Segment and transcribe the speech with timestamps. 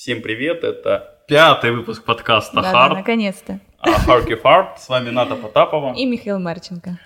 [0.00, 2.94] Всем привет, это пятый выпуск подкаста Да, да, Хард.
[2.96, 3.60] наконец-то.
[3.82, 4.80] Харки Хард.
[4.80, 5.94] С вами Ната Потапова.
[5.94, 6.98] И Михаил Марченко.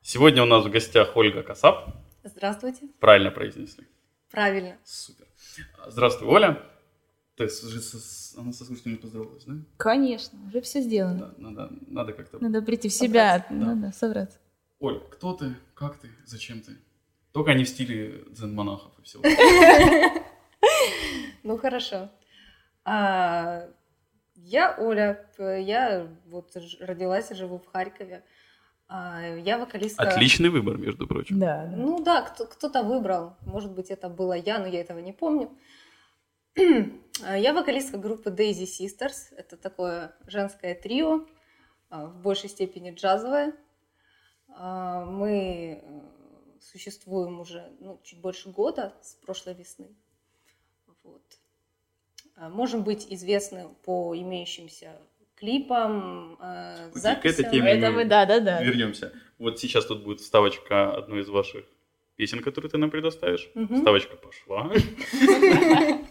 [0.00, 1.94] Сегодня у нас в гостях Ольга Касап.
[2.24, 2.88] Здравствуйте.
[3.00, 3.86] Правильно произнесли.
[4.30, 4.78] Правильно.
[4.82, 5.26] Супер.
[5.86, 6.62] Здравствуй, Оля.
[7.36, 9.52] Ты уже со- она со слушателями поздоровалась, да?
[9.76, 11.34] Конечно, уже все сделано.
[11.36, 12.38] Да, надо, надо как-то...
[12.42, 13.74] Надо прийти в себя, Собраться, да.
[13.74, 14.38] надо собраться.
[14.78, 15.54] Оль, кто ты?
[15.74, 16.08] Как ты?
[16.24, 16.78] Зачем ты?
[17.32, 19.20] Только не в стиле дзен-монахов и все.
[21.44, 22.08] Ну хорошо.
[22.84, 23.68] А,
[24.34, 28.24] я Оля, я вот родилась и живу в Харькове.
[28.88, 30.02] А, я вокалистка.
[30.08, 31.38] Отличный выбор, между прочим.
[31.38, 31.76] Да, да.
[31.76, 33.36] Ну да, кто- кто-то выбрал.
[33.40, 35.50] Может быть, это была я, но я этого не помню.
[37.24, 39.34] А, Я вокалистка группы Daisy Sisters.
[39.36, 41.26] Это такое женское трио,
[41.90, 43.54] а, в большей степени джазовое.
[44.48, 46.00] А, Мы э,
[46.60, 49.94] существуем уже ну, чуть больше года, с прошлой весны.
[51.04, 51.22] Вот.
[52.36, 54.96] А, Можем быть известны по имеющимся
[55.36, 57.50] клипам, э, Окей, к этой записям.
[57.50, 58.62] теме Это мы, да, да, да.
[58.62, 59.12] Вернемся.
[59.38, 61.64] Вот сейчас тут будет вставочка одной из ваших
[62.16, 63.50] песен, которую ты нам предоставишь.
[63.54, 63.76] Мгм.
[63.76, 64.72] Вставочка пошла.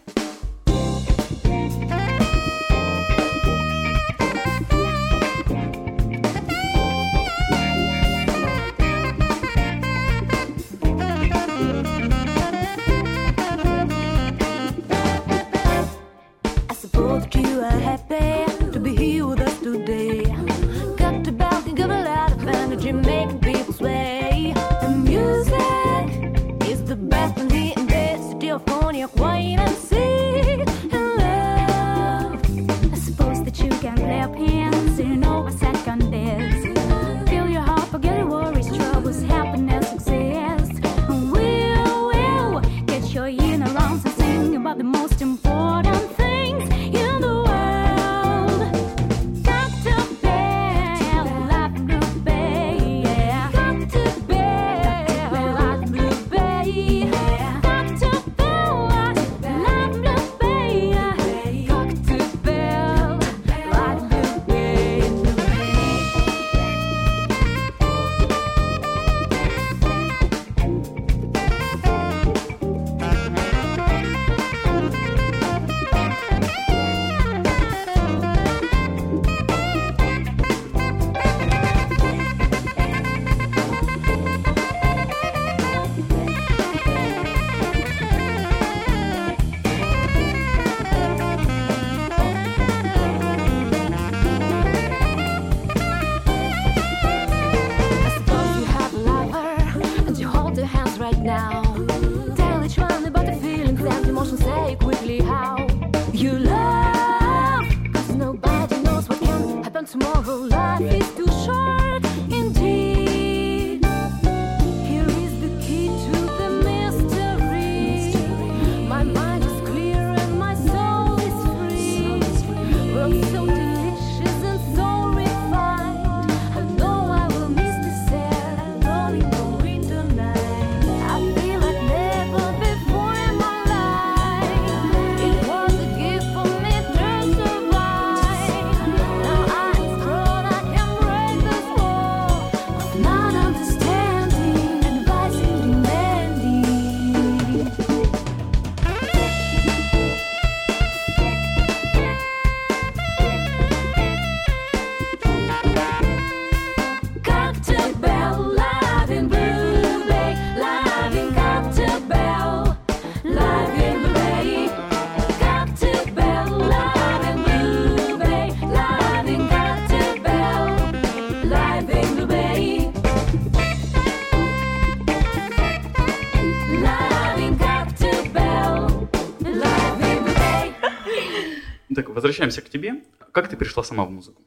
[181.94, 183.04] Так, возвращаемся к тебе.
[183.32, 184.42] Как ты пришла сама в музыку?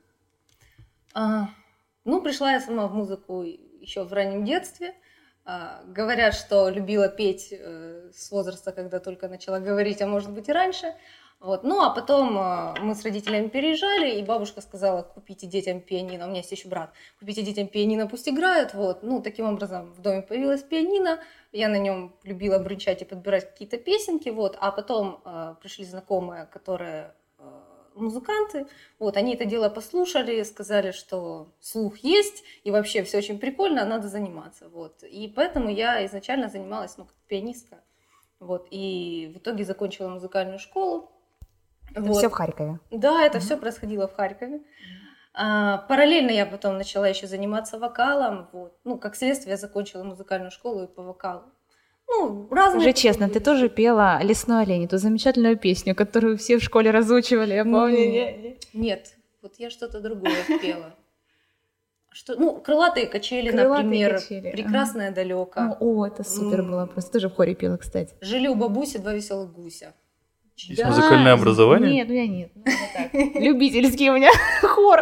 [1.14, 1.50] А,
[2.04, 4.96] ну, пришла я сама в музыку еще в раннем детстве.
[5.44, 10.50] А, говорят, что любила петь э, с возраста, когда только начала говорить, а может быть
[10.50, 10.96] и раньше.
[11.40, 11.64] Вот.
[11.64, 16.26] Ну, а потом а, мы с родителями переезжали, и бабушка сказала, купите детям пианино.
[16.26, 16.94] У меня есть еще брат.
[17.20, 18.74] Купите детям пианино, пусть играют.
[18.74, 19.04] Вот.
[19.04, 21.20] Ну, таким образом в доме появилась пианино.
[21.52, 24.30] Я на нем любила бренчать и подбирать какие-то песенки.
[24.30, 24.58] Вот.
[24.60, 27.14] А потом а, пришли знакомые, которые
[27.96, 28.68] музыканты.
[29.00, 34.08] Вот, они это дело послушали, сказали, что слух есть, и вообще все очень прикольно, надо
[34.08, 34.70] заниматься.
[34.70, 35.04] Вот.
[35.04, 37.78] И поэтому я изначально занималась, ну, как пианистка.
[38.40, 41.12] Вот, и в итоге закончила музыкальную школу.
[41.92, 42.18] Это Вот.
[42.18, 42.80] все в Харькове.
[42.92, 44.62] Да, это все происходило в Харькове.
[45.34, 48.50] А, параллельно я потом начала еще заниматься вокалом.
[48.54, 48.78] Вот.
[48.84, 51.44] Ну, как следствие, я закончила музыкальную школу и по вокалу.
[52.08, 52.80] Ну, разные...
[52.82, 57.54] Уже честно, ты тоже пела «Лесной олень», эту замечательную песню, которую все в школе разучивали,
[57.54, 57.98] я помню.
[57.98, 58.12] М.
[58.12, 58.58] Не- не.
[58.74, 60.96] Нет, вот я что-то другое пела.
[62.12, 65.60] Что, ну, крылатые качели, Крылатые например, качели, прекрасное далеко.
[65.60, 68.14] О, о, это супер было, просто тоже в хоре пела, кстати.
[68.22, 69.94] Жили у бабуси два веселых гуся.
[70.56, 71.92] Есть музыкальное образование?
[71.94, 72.52] Нет, у меня нет.
[72.56, 73.42] ну.
[73.42, 74.30] Любительский у меня
[74.62, 75.02] хор.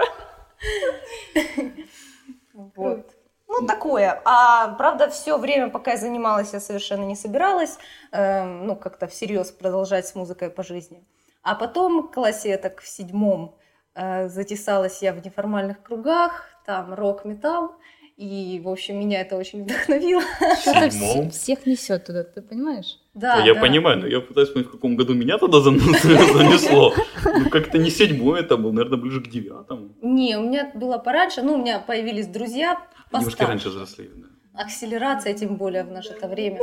[3.67, 4.21] Такое.
[4.25, 7.77] А, правда, все время, пока я занималась, я совершенно не собиралась,
[8.11, 11.03] эм, ну, как-то всерьез продолжать с музыкой по жизни.
[11.41, 13.55] А потом в классе так в седьмом
[13.95, 17.75] э, затесалась я в неформальных кругах, там рок-металл,
[18.17, 20.21] и, в общем, меня это очень вдохновило.
[20.63, 21.27] Седьмом?
[21.27, 22.99] вс- всех несет туда, ты понимаешь?
[23.13, 23.61] Да, я да.
[23.61, 26.93] понимаю, но я пытаюсь понять, в каком году меня туда зан- занесло.
[27.25, 29.95] Ну, как-то не седьмой, это был, наверное, ближе к девятому.
[30.01, 32.79] Не, у меня было пораньше, ну, у меня появились друзья
[33.11, 34.11] Девушки раньше взрослели.
[34.15, 34.27] да.
[34.63, 36.59] Акселерация, тем более в наше это время.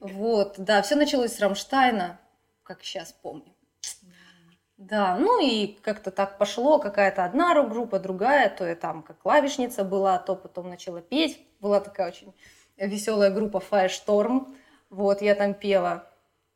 [0.00, 2.20] Вот, да, все началось с Рамштайна,
[2.62, 3.52] как сейчас помню.
[4.76, 9.84] Да, ну и как-то так пошло, какая-то одна рок-группа, другая, то я там как клавишница
[9.84, 11.40] была, то потом начала петь.
[11.60, 12.34] Была такая очень
[12.76, 14.48] веселая группа Firestorm,
[14.90, 16.06] вот, я там пела.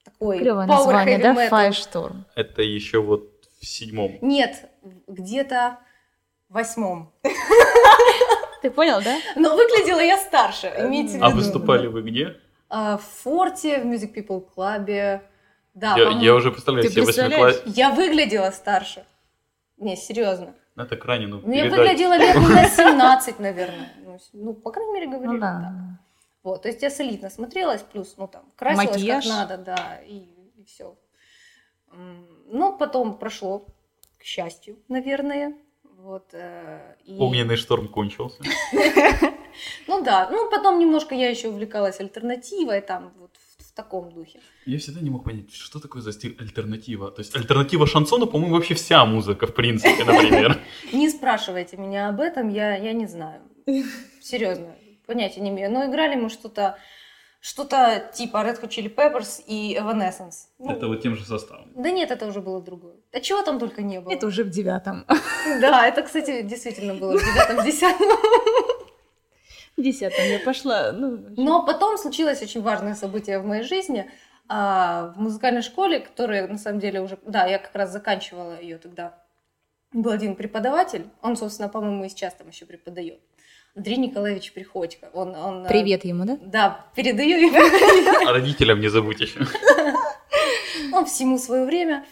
[0.05, 1.35] Такой Клевое power название, heavy да?
[1.35, 1.51] metal.
[1.51, 2.17] Firestorm.
[2.35, 3.31] Это еще вот
[3.61, 4.19] в седьмом.
[4.21, 4.69] Нет,
[5.07, 5.79] где-то
[6.49, 7.13] в восьмом.
[8.63, 9.17] Ты понял, да?
[9.37, 11.25] Но выглядела я старше, имейте в виду.
[11.25, 12.37] А выступали вы где?
[12.69, 15.23] А, в Форте, в Music People клабе.
[15.75, 17.63] Да, Я, по-моему, я уже представляю Ты себе представляешь?
[17.67, 19.05] я выглядела старше.
[19.77, 20.55] Не, серьезно.
[20.77, 21.79] Ну, Это крайне, ну, я передать.
[21.79, 23.93] выглядела лет на 17, наверное.
[24.05, 25.27] Ну, Ну, по крайней мере, говорили.
[25.35, 25.61] Ну так.
[25.61, 25.73] да.
[26.43, 29.25] Вот, то есть я солидно смотрелась, плюс, ну, там, красилась Макияж.
[29.25, 30.27] как надо, да, и,
[30.67, 30.95] все.
[32.47, 33.67] Ну, потом прошло,
[34.19, 35.55] к счастью, наверное.
[35.99, 37.19] Вот, э, и...
[37.19, 38.43] Огненный шторм кончился.
[39.89, 43.33] Ну да, ну потом немножко я еще увлекалась альтернативой, там, вот
[43.71, 44.41] в, таком духе.
[44.67, 47.11] Я всегда не мог понять, что такое за стиль альтернатива.
[47.11, 50.59] То есть альтернатива шансона, по-моему, вообще вся музыка, в принципе, например.
[50.93, 53.43] Не спрашивайте меня об этом, я, я не знаю.
[54.21, 54.75] Серьезно,
[55.07, 55.71] понятия не имею.
[55.71, 56.77] Но играли мы что-то
[57.41, 60.49] что-то типа Red Hot Chili Peppers и Evanescence.
[60.59, 61.73] Ну, Это вот тем же составом.
[61.75, 62.97] Да нет, это уже было другое.
[63.13, 64.13] А чего там только не было.
[64.13, 65.07] Это уже в девятом.
[65.61, 67.65] Да, это, кстати, действительно было в девятом,
[69.83, 70.25] десятом.
[70.25, 70.93] Я пошла.
[70.93, 74.11] Ну, Но потом случилось очень важное событие в моей жизни.
[74.49, 77.19] А, В музыкальной школе, которая на самом деле уже...
[77.25, 79.19] Да, я как раз заканчивала ее тогда.
[79.93, 83.21] Был один преподаватель, он, собственно, по-моему, и сейчас там еще преподает.
[83.77, 85.11] Андрей Николаевич Приходько.
[85.13, 86.39] Он, он, э, Привет ему, да?
[86.41, 89.41] Да, передаю ему А родителям не забудь еще.
[90.93, 92.05] он всему свое время.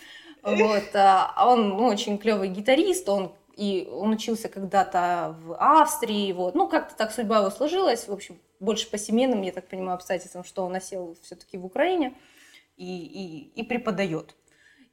[0.42, 6.54] Вот, а он ну, очень клевый гитарист, он и он учился когда-то в Австрии, вот,
[6.54, 10.44] ну как-то так судьба его сложилась, в общем, больше по семейным, я так понимаю, обстоятельствам,
[10.44, 12.14] что он осел все-таки в Украине
[12.76, 14.36] и, и, и преподает.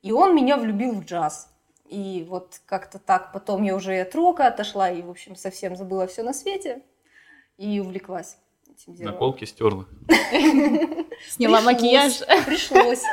[0.01, 1.53] И он меня влюбил в джаз.
[1.87, 5.75] И вот как-то так потом я уже и от рока отошла, и, в общем, совсем
[5.75, 6.81] забыла все на свете
[7.57, 9.13] и увлеклась этим делом.
[9.13, 9.85] Наколки стерла.
[11.29, 12.23] Сняла макияж.
[12.47, 13.03] Пришлось.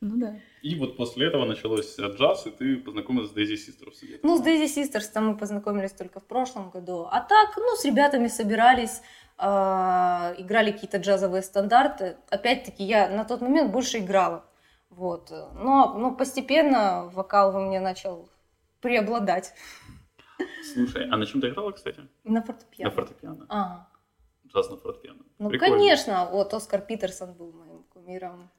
[0.00, 0.40] Ну да.
[0.62, 4.00] И вот после этого началось джаз, и ты познакомилась с Дейзи Систерс.
[4.22, 7.08] Ну, с Daisy Sisters там мы познакомились только в прошлом году.
[7.10, 9.02] А так, ну, с ребятами собирались,
[9.38, 12.16] а, играли какие-то джазовые стандарты.
[12.30, 14.44] Опять-таки, я на тот момент больше играла.
[14.88, 15.30] Вот.
[15.30, 18.28] Но, но постепенно вокал во мне начал
[18.80, 19.54] преобладать
[20.74, 22.00] Слушай, а на чем ты играла, кстати?
[22.24, 22.90] на На фортепиано.
[22.90, 23.46] фортепиано.
[23.48, 23.88] А,
[24.46, 25.24] Джаз на фортепиано.
[25.38, 25.74] ну, Прикольно.
[25.76, 28.50] конечно, вот Оскар Питерсон был моим кумиром.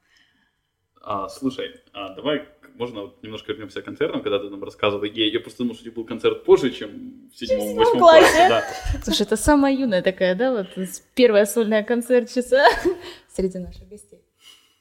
[1.03, 5.03] А, слушай, а давай, можно вот немножко вернемся к концертам, когда ты нам рассказывала.
[5.03, 8.47] Я, я просто думал, что у тебя был концерт позже, чем в седьмом, восьмом классе.
[8.47, 8.49] классе.
[8.93, 9.01] Да.
[9.03, 10.67] Слушай, это самая юная такая, да, вот
[11.13, 12.65] первая сольная концертчица
[13.27, 14.21] среди наших гостей.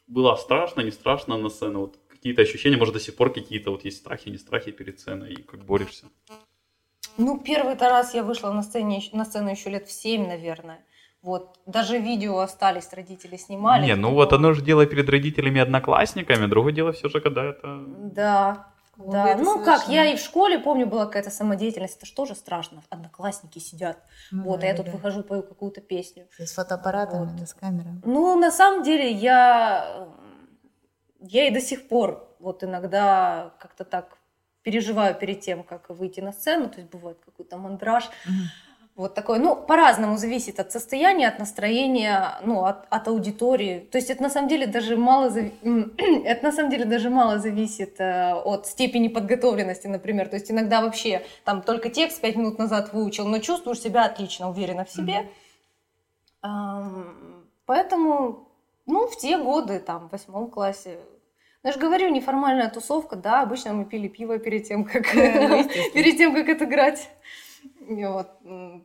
[0.07, 1.79] Было страшно, не страшно на сцене?
[1.79, 5.33] Вот какие-то ощущения, может, до сих пор какие-то вот есть страхи, не страхи перед сценой,
[5.33, 6.07] и как борешься?
[7.19, 10.85] Ну, первый-то раз я вышла на, сцене, на сцену еще лет в семь, наверное.
[11.23, 13.87] Вот, даже видео остались, родители снимали.
[13.87, 17.45] Не, ну вот одно же дело перед родителями и одноклассниками, другое дело все же, когда
[17.45, 17.85] это...
[17.87, 19.37] Да, да.
[19.37, 19.95] Ну как, совершенно.
[19.95, 21.97] я и в школе помню, была какая-то самодеятельность.
[21.97, 22.83] Это же тоже страшно.
[22.91, 23.99] Одноклассники сидят.
[24.31, 24.93] Ну вот, да, а я тут да.
[24.93, 26.27] выхожу, пою какую-то песню.
[26.39, 27.37] С фотоаппаратами, Вот.
[27.37, 27.93] да, с камерой.
[28.05, 30.09] Ну, на самом деле, я,
[31.21, 34.19] я и до сих пор вот иногда как-то так
[34.63, 36.69] переживаю перед тем, как выйти на сцену.
[36.69, 38.11] То есть бывает какой-то мандраж.
[38.27, 38.43] Мгм.
[38.95, 43.89] Вот такое, ну, по-разному зависит от состояния, от настроения, ну, от, от аудитории.
[43.91, 45.55] То есть это на самом деле даже мало, зави-
[46.27, 50.29] это на самом деле даже мало зависит э, от степени подготовленности, например.
[50.29, 54.51] То есть иногда вообще там только текст пять минут назад выучил, но чувствуешь себя отлично,
[54.51, 55.31] уверенно в себе.
[56.43, 57.33] Ам,
[57.67, 58.49] Поэтому,
[58.87, 60.99] ну, в те годы, там, в восьмом классе,
[61.63, 66.19] ну, я же говорю, неформальная тусовка, да, обычно мы пили пиво перед тем, как, перед
[66.19, 67.09] тем, как отыграть.
[67.89, 68.29] И Вот.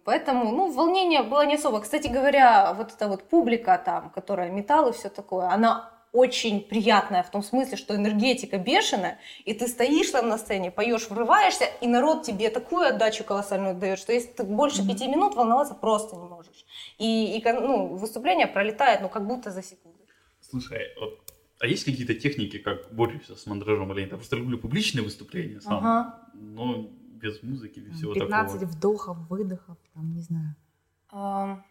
[0.05, 1.81] Поэтому, ну, волнение было не особо.
[1.81, 7.21] Кстати говоря, вот эта вот публика там, которая металл и все такое, она очень приятная
[7.21, 11.87] в том смысле, что энергетика бешеная, и ты стоишь там на сцене, поешь, врываешься, и
[11.87, 16.23] народ тебе такую отдачу колоссальную дает, что если ты больше пяти минут волноваться просто не
[16.23, 16.65] можешь.
[16.97, 19.97] И, и ну, выступление пролетает, ну, как будто за секунду.
[20.41, 21.19] Слушай, вот,
[21.59, 24.01] а есть какие-то техники, как борешься с мандражом или?
[24.01, 26.19] Я просто люблю публичные выступления сам, Ага.
[26.33, 26.89] но
[27.21, 28.69] без музыки, без всего 15 такого.
[28.71, 30.55] вдохов, выдохов, там, не знаю,
[31.11, 31.63] Ам,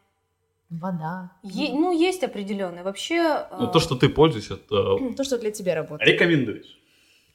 [0.71, 1.31] вода.
[1.43, 2.83] е- ну, есть определенные.
[2.83, 3.47] Вообще...
[3.51, 6.09] Ну, а, то, что ты пользуешься, это То, что для тебя работает.
[6.11, 6.79] рекомендуешь.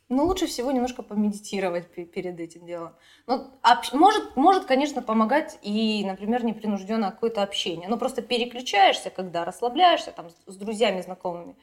[0.09, 2.91] Ну, лучше всего немножко помедитировать пе- перед этим делом.
[3.27, 7.87] Ну, общ- может, может, конечно, помогать и, например, непринужденное какое-то общение.
[7.87, 11.55] Ну, просто переключаешься, когда расслабляешься там, с- с друзьями, знакомыми,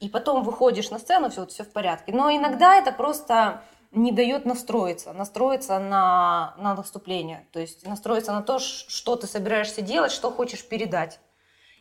[0.00, 2.12] и потом выходишь на сцену, все, все в порядке.
[2.14, 8.42] Но иногда это просто не дает настроиться, настроиться на, на выступление, то есть настроиться на
[8.42, 11.18] то, что ты собираешься делать, что хочешь передать.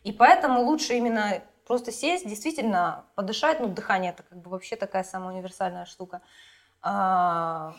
[0.03, 3.59] И поэтому лучше именно просто сесть, действительно подышать.
[3.59, 6.21] Ну, дыхание это как бы вообще такая самая универсальная штука.
[6.81, 7.75] А,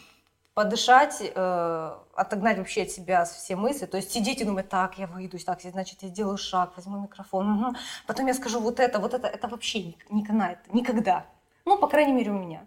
[0.55, 3.87] подышать, э, отогнать вообще от себя все мысли.
[3.87, 7.47] То есть сидеть и думать, так, я выйду, так, значит, я сделаю шаг, возьму микрофон,
[7.51, 7.77] мгм.
[8.07, 9.27] потом я скажу вот это, вот это.
[9.27, 11.27] Это вообще не, не канает, никогда.
[11.65, 12.67] Ну, по крайней мере, у меня.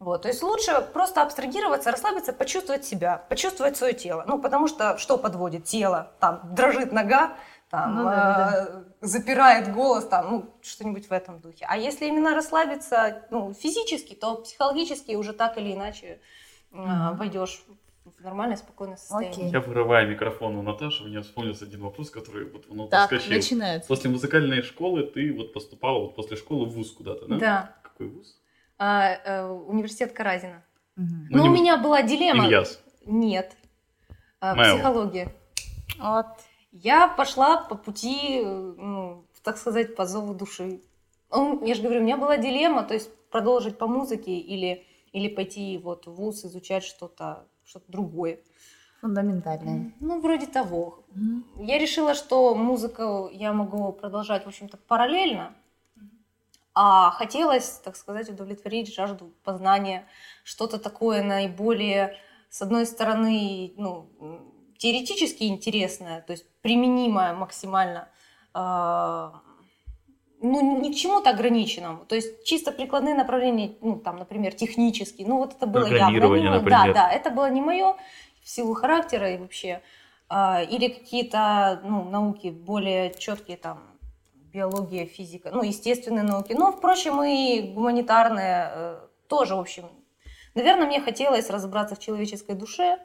[0.00, 4.24] Вот, то есть лучше просто абстрагироваться, расслабиться, почувствовать себя, почувствовать свое тело.
[4.28, 6.12] Ну, потому что что подводит тело?
[6.20, 7.36] Там дрожит нога,
[7.68, 11.66] там Ну да, э, запирает голос, там, ну, что-нибудь в этом духе.
[11.68, 16.20] А если именно расслабиться, ну, физически, то психологически уже так или иначе
[16.72, 16.76] э,
[17.14, 17.60] войдешь
[18.04, 19.32] в нормальное, спокойное состояние.
[19.32, 19.50] Окей.
[19.50, 23.34] Я вырываю микрофон у Наташи, у меня вспомнился один вопрос, который вот он Так, проскочил.
[23.36, 23.88] начинается.
[23.88, 27.36] После музыкальной школы ты вот поступала вот после школы в ВУЗ куда-то, да?
[27.36, 27.74] Да.
[27.82, 28.37] Какой ВУЗ?
[28.78, 30.62] А, э, университет Каразина.
[30.96, 31.26] Мгм.
[31.30, 32.46] Ну, Но не- у меня была дилемма.
[32.46, 32.80] Ильяс.
[33.04, 33.56] Нет.
[34.40, 35.32] А, психология.
[35.98, 36.26] Вот.
[36.72, 40.80] Я пошла по пути, ну, так сказать, по зову души.
[41.30, 45.28] Ну, я же говорю, у меня была дилемма, то есть продолжить по музыке или, или
[45.28, 48.38] пойти вот в ВУЗ изучать что-то что другое.
[49.00, 49.92] Фундаментальное.
[50.00, 51.04] Ну, вроде того.
[51.14, 51.44] Мгм.
[51.66, 55.54] Я решила, что музыку я могу продолжать, в общем-то, параллельно.
[56.80, 60.06] А хотелось, так сказать, удовлетворить жажду познания,
[60.44, 62.16] что-то такое наиболее,
[62.50, 64.08] с одной стороны, ну,
[64.78, 68.08] теоретически интересное, то есть применимое максимально,
[68.54, 69.42] а,
[70.40, 72.04] ну, ни к чему-то ограниченному.
[72.04, 76.48] То есть чисто прикладные направления, ну, там, например, технические, ну, вот это было явно не
[76.48, 76.62] например.
[76.62, 77.96] Да, да, это было не мое
[78.40, 79.82] в силу характера и вообще.
[80.28, 83.97] А, или какие-то ну, науки более четкие, там,
[84.52, 86.52] биология, физика, ну, естественные науки.
[86.52, 89.84] Но, впрочем, и гуманитарные э, тоже, в общем.
[90.54, 92.98] Наверное, мне хотелось разобраться в человеческой душе,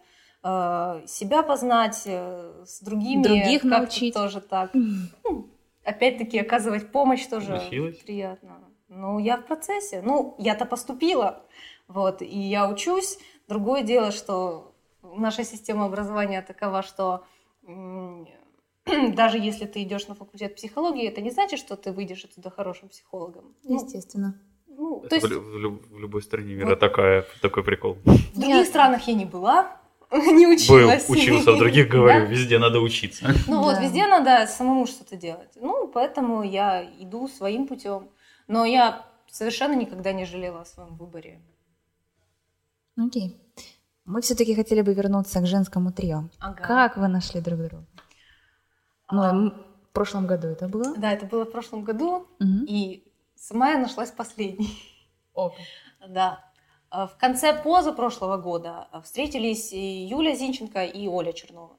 [0.43, 3.23] э, себя познать, э, с другими.
[3.23, 4.13] Других научить.
[4.13, 4.71] Тоже так.
[4.73, 5.49] Ну,
[5.83, 7.97] опять-таки, оказывать помощь тоже Получилось?
[7.97, 8.59] приятно.
[8.87, 10.01] Ну, я в процессе.
[10.03, 11.41] Ну, я-то поступила,
[11.87, 13.17] вот, и я учусь.
[13.47, 17.25] Другое дело, что наша система образования такова, что
[19.15, 22.89] даже если ты идешь на факультет психологии, это не значит, что ты выйдешь оттуда хорошим
[22.89, 23.55] психологом.
[23.63, 24.39] Ну, Естественно.
[24.67, 26.79] ну, то Это есть в, лю- в лю- в любой стране мира Вот.
[26.79, 27.97] такая, такой прикол.
[28.05, 29.77] в других странах я не была,
[30.11, 31.09] не Был, училась.
[31.09, 32.31] учился, в других говорю, Да?
[32.31, 33.33] везде надо учиться.
[33.47, 33.81] Ну вот, Да.
[33.81, 35.49] везде надо самому что-то делать.
[35.55, 38.09] Ну, поэтому я иду своим путем.
[38.47, 41.39] Но я совершенно никогда не жалела о своем выборе.
[42.97, 43.37] Окей.
[44.05, 46.25] Мы все-таки хотели бы вернуться к женскому трио.
[46.39, 46.61] Ага.
[46.67, 47.85] Как вы нашли друг друга?
[49.11, 50.95] Ну, А, в прошлом году это было?
[50.97, 52.65] Да, это было в прошлом году, Мгм.
[52.67, 53.03] и
[53.35, 54.69] сама я нашлась последней.
[55.33, 55.53] Ок.
[56.07, 56.43] Да.
[56.89, 61.77] А В конце позапрошлого года а, встретились Юля Зинченко и Оля Чернова.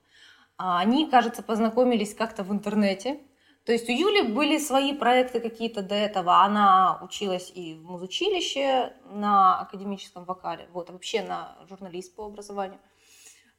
[0.56, 3.20] Они, кажется, познакомились как-то в интернете.
[3.64, 6.42] То есть у Юли были свои проекты какие-то до этого.
[6.44, 12.78] Она училась и в музучилище на академическом вокале, вот, а вообще на журналист по образованию.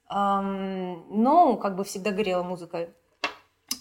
[0.09, 2.93] Но как бы всегда горела музыкой.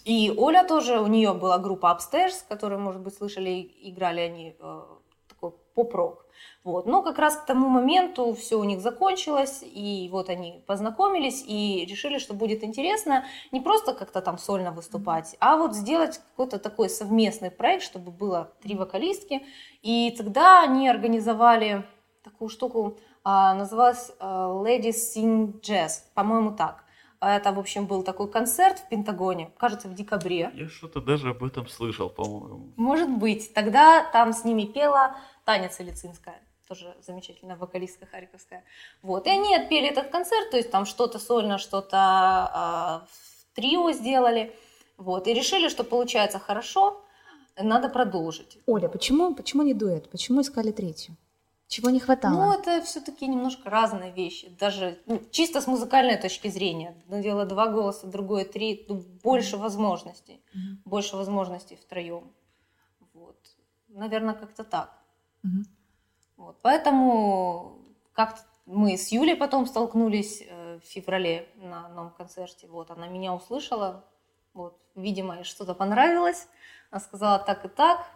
[0.04, 4.82] И Оля тоже, у нее была группа Upstairs, которую, может быть, слышали, играли они э,
[5.28, 6.26] такой поп-рок.
[6.62, 6.86] Вот.
[6.86, 11.86] Но как раз к тому моменту все у них закончилось, и вот они познакомились и
[11.88, 16.88] решили, что будет интересно не просто как-то там сольно выступать, а вот сделать какой-то такой
[16.88, 19.42] совместный проект, чтобы было три вокалистки.
[19.82, 21.84] И тогда они организовали
[22.22, 26.83] такую штуку, а, называлась а, Ladies Sing Jazz, по-моему, так.
[27.26, 30.50] Это, в общем, был такой концерт в Пентагоне, кажется, в декабре.
[30.54, 32.72] Я что-то даже об этом слышал, по-моему.
[32.76, 33.52] Может быть.
[33.54, 38.64] Тогда там с ними пела Таня Целицинская, тоже замечательная вокалистка харьковская.
[39.02, 39.26] Вот.
[39.26, 44.54] И они отпели этот концерт, то есть там что-то сольно, что-то а, в трио сделали.
[44.96, 45.26] Вот.
[45.26, 47.00] И решили, что получается хорошо,
[47.56, 48.58] надо продолжить.
[48.66, 50.10] Оля, почему, почему не дуэт?
[50.10, 51.16] Почему искали третью?
[51.66, 52.34] Чего не хватало?
[52.34, 54.48] Ну, это все-таки немножко разные вещи.
[54.60, 56.94] Даже ну, чисто с музыкальной точки зрения.
[57.04, 58.84] Одно дело два голоса, другое три.
[58.88, 60.42] Ну, больше возможностей.
[60.52, 60.82] Мгм.
[60.84, 62.32] Больше возможностей втроем.
[63.12, 63.38] Вот.
[63.88, 64.98] Наверное, как-то так.
[65.42, 65.64] Мгм.
[66.36, 66.56] Вот.
[66.62, 67.78] Поэтому
[68.12, 72.66] как мы с Юлей потом столкнулись э, в феврале на одном концерте.
[72.66, 74.04] Вот, она меня услышала.
[74.54, 76.48] Вот, видимо, ей что-то понравилось.
[76.90, 78.06] Она сказала так и так.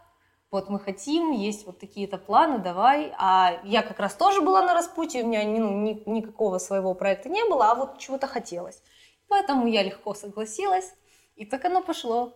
[0.50, 3.12] Вот мы хотим, есть вот такие-то планы, давай.
[3.18, 7.28] А я как раз тоже была на распутье, у меня ну, ни- никакого своего проекта
[7.28, 8.82] не было, а вот чего-то хотелось.
[9.28, 10.94] Поэтому я легко согласилась,
[11.36, 12.32] и так оно пошло.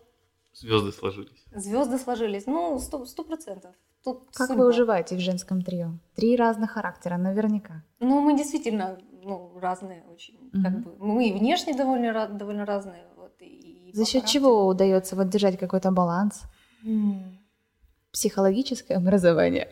[0.52, 1.44] Звезды сложились.
[1.52, 3.74] Звезды сложились, ну, сто процентов.
[4.04, 4.64] Тут Как судьба.
[4.64, 5.92] вы уживаете в женском трио?
[6.14, 7.82] Три разных характера, наверняка.
[8.00, 10.50] Ну, мы действительно ну, разные очень.
[10.62, 10.82] Как Мгм.
[10.82, 13.04] бы, мы и внешне довольно, довольно разные.
[13.16, 13.44] Вот, и,
[13.90, 14.32] и За счет характеру.
[14.44, 16.42] чего удается вот держать какой-то баланс?
[16.84, 17.38] М.
[18.12, 19.68] Психологическое образование.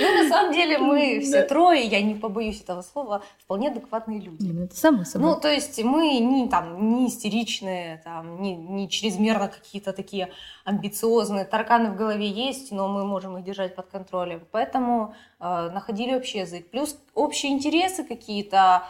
[0.00, 4.42] Ну, на самом деле, мы все трое, я не побоюсь этого слова, вполне адекватные люди.
[4.42, 5.28] Не, ну это само собой.
[5.28, 10.30] Ну, то есть мы не там не истеричные, там, не, не чрезмерно какие-то такие
[10.64, 11.44] амбициозные.
[11.44, 14.46] Тараканы в голове есть, но мы можем их держать под контролем.
[14.50, 16.70] Поэтому э, находили общий язык.
[16.70, 18.84] Плюс общие интересы какие-то.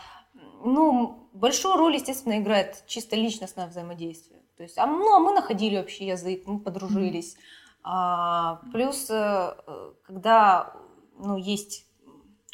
[0.64, 4.40] Ну, большую роль, естественно, играет чисто личностное взаимодействие.
[4.58, 7.36] То есть, а, ну, а мы находили общий язык, мы подружились.
[7.84, 9.54] А, плюс, э,
[10.02, 10.74] когда
[11.16, 11.86] ну, есть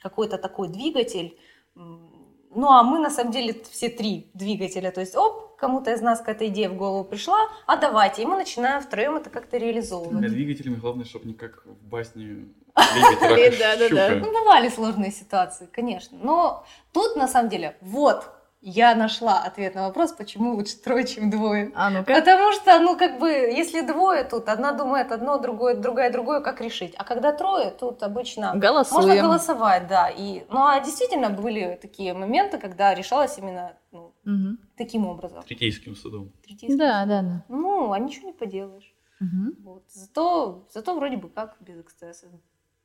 [0.03, 1.39] какой-то такой двигатель,
[1.75, 4.91] ну, а мы, на самом деле, все три двигателя.
[4.91, 8.23] То есть, оп, кому-то из нас какая-то идея в голову пришла, а давайте.
[8.23, 10.31] И мы начинаем втроем это как-то Для реализовывать.
[10.31, 14.15] двигателями главное, чтобы не как в басне Да, да, да.
[14.17, 16.19] Ну, бывали сложные ситуации, конечно.
[16.21, 18.31] Но тут, на самом деле, вот,
[18.67, 21.71] я нашла ответ на вопрос, почему лучше трое, чем двое.
[21.75, 22.15] А ну-ка.
[22.15, 26.63] Потому что, ну, как бы, если двое тут, одна думает одно, другое, другая другое, как
[26.63, 26.95] решить.
[26.97, 29.07] А когда трое, тут обычно Голосуем.
[29.07, 30.09] можно голосовать, да.
[30.09, 34.59] И, ну, а действительно были такие моменты, когда решалось именно ну, Мгм.
[34.79, 35.43] таким образом.
[35.43, 36.33] Третейским судом.
[36.43, 37.09] Третейским Да, судом.
[37.09, 37.45] да, да.
[37.49, 38.95] Ну, а ничего не поделаешь.
[39.21, 39.57] Мгм.
[39.63, 39.85] Вот.
[39.93, 42.29] Зато, зато вроде бы как без эксцесса.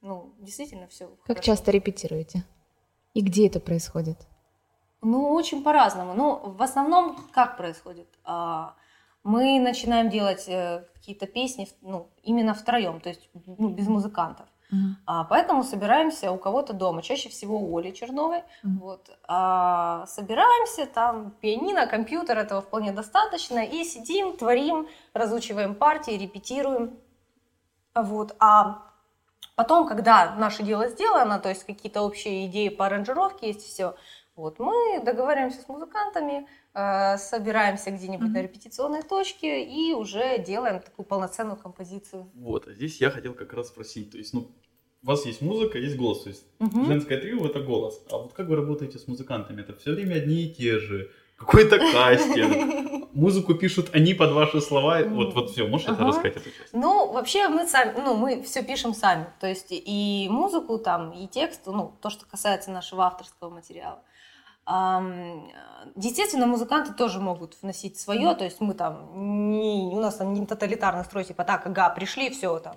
[0.02, 1.10] Ну, действительно все.
[1.26, 2.44] Как часто репетируете?
[3.13, 4.18] И где это происходит?
[5.02, 6.14] Ну, очень по-разному.
[6.14, 8.08] Ну, в основном как происходит?
[8.24, 8.74] А,
[9.24, 14.48] Мы начинаем делать э, какие-то песни, ну, именно втроем, то есть ну, без музыкантов.
[15.06, 18.44] А, поэтому собираемся у кого-то дома, чаще всего у Оли Черновой.
[18.64, 18.80] Мгм.
[18.80, 27.00] Вот, А, собираемся, там пианино, компьютер, этого вполне достаточно, и сидим, творим, разучиваем партии, репетируем.
[27.96, 28.84] Вот, а
[29.56, 33.96] потом, когда наше дело сделано, то есть какие-то общие идеи по аранжировке есть все,
[34.39, 38.34] вот, мы договариваемся с музыкантами, э, собираемся где-нибудь Мгм.
[38.34, 42.30] на репетиционной точке и уже делаем такую полноценную композицию.
[42.34, 44.49] Вот, а здесь я хотел как раз спросить, то есть, ну,
[45.04, 46.86] у вас есть музыка, есть голос, то есть Мгм.
[46.86, 48.02] женское трио это голос.
[48.12, 49.62] А вот как вы работаете с музыкантами?
[49.62, 51.12] Это все время одни и те же.
[51.38, 53.10] Какой-то кастинг.
[53.13, 55.02] Музыку пишут они под ваши слова.
[55.06, 56.73] Вот, вот все, можешь это рассказать эту часть?
[56.73, 59.25] Ну, вообще мы сами, ну, мы все пишем сами.
[59.39, 64.04] То есть и музыку там, и текст, ну, то, что касается нашего авторского материала.
[65.96, 69.10] Естественно, музыканты тоже могут вносить свое, то есть мы там,
[69.52, 72.76] не, у нас там не тоталитарный строй, типа так, ага, пришли, все там,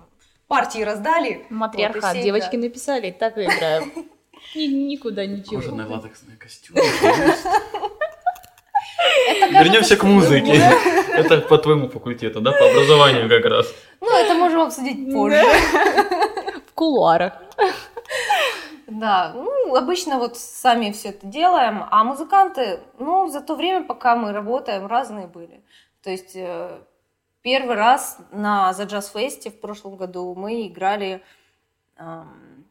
[0.49, 1.47] партии раздали.
[1.51, 2.15] Матриархат.
[2.15, 2.65] Вот, Девочки играют.
[2.65, 3.93] написали, так и играем.
[4.55, 5.61] Ни- Никуда ничего.
[5.61, 6.81] Кожаные латексные костюмы.
[9.27, 10.53] Это, кажется, Вернемся к музыке.
[11.13, 13.67] Это по твоему факультету, да, по образованию как раз.
[14.01, 15.43] Ну, это можем обсудить позже.
[16.67, 17.35] В кулуарах.
[18.99, 24.17] Да, ну, обычно вот сами все это делаем, а музыканты, ну, за то время, пока
[24.17, 25.65] мы работаем, разные были.
[26.03, 26.79] То есть э,
[27.41, 31.23] первый раз на The Jazz Fest в прошлом году мы играли
[31.97, 32.67] эм,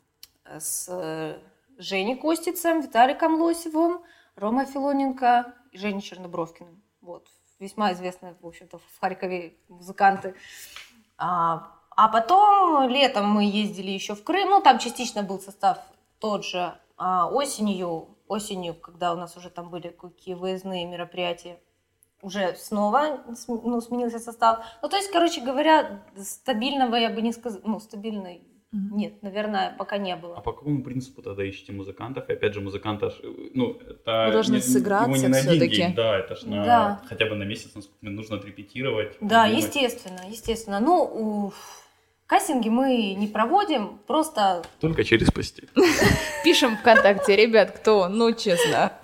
[0.46, 1.40] с э,
[1.80, 4.04] Женей Костицем, Виталиком Лосевым,
[4.36, 6.84] Ромой Филоненко и Женей Чернобровкиным.
[7.02, 7.30] Вот,
[7.60, 10.36] весьма известные, в общем-то, в Харькове музыканты.
[11.18, 15.80] А, А потом летом мы ездили еще в Крым, ну там частично был состав
[16.22, 21.60] тот же, а осенью, осенью, когда у нас уже там были какие выездные мероприятия,
[22.22, 24.64] уже снова ну, сменился состав.
[24.84, 28.96] Ну, то есть, короче говоря, стабильного я бы не сказала, ну, стабильной, Мгм.
[28.98, 30.36] нет, наверное, пока не А было.
[30.36, 32.30] по какому принципу тогда ищете музыкантов?
[32.30, 33.12] И опять же, музыканта,
[33.56, 34.26] ну, это...
[34.28, 35.76] Вы должны не- сыграться не всё-таки.
[35.76, 37.02] день, да, это ж на, Да.
[37.10, 39.18] хотя бы на месяц, насколько нужно отрепетировать.
[39.20, 39.66] Да, придумать.
[39.66, 40.80] естественно, естественно.
[40.80, 41.54] Ну, у-
[42.32, 45.70] кастинги мы не проводим, просто Только через постель.
[46.46, 48.94] Пишем ВКонтакте, ребят, кто ну, честно.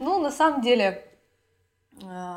[0.00, 1.04] Ну, на самом деле,
[2.02, 2.36] э,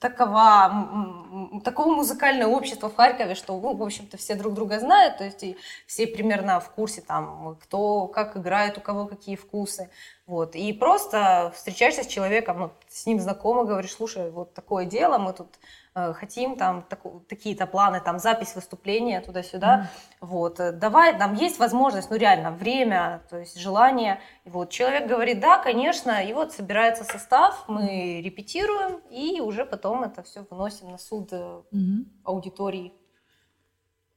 [0.00, 5.24] такова, такого музыкальное общество в Харькове, что, ну, в общем-то, все друг друга знают, то
[5.24, 9.90] есть и все примерно в курсе, там, кто как играет, у кого какие вкусы,
[10.26, 10.54] вот.
[10.56, 15.34] И просто встречаешься с человеком, ну, с ним знакомо, говоришь, слушай, вот такое дело, мы
[15.34, 15.58] тут
[16.14, 22.10] хотим, там, таку- такие-то планы, там, запись выступления туда-сюда, вот, э, давай, там есть возможность,
[22.10, 27.04] ну, реально, время, то есть желание, и вот человек говорит, да, конечно, и вот собирается
[27.04, 32.04] состав, мы репетируем, и уже потом это все выносим на суд э, Мгм.
[32.24, 32.92] аудитории.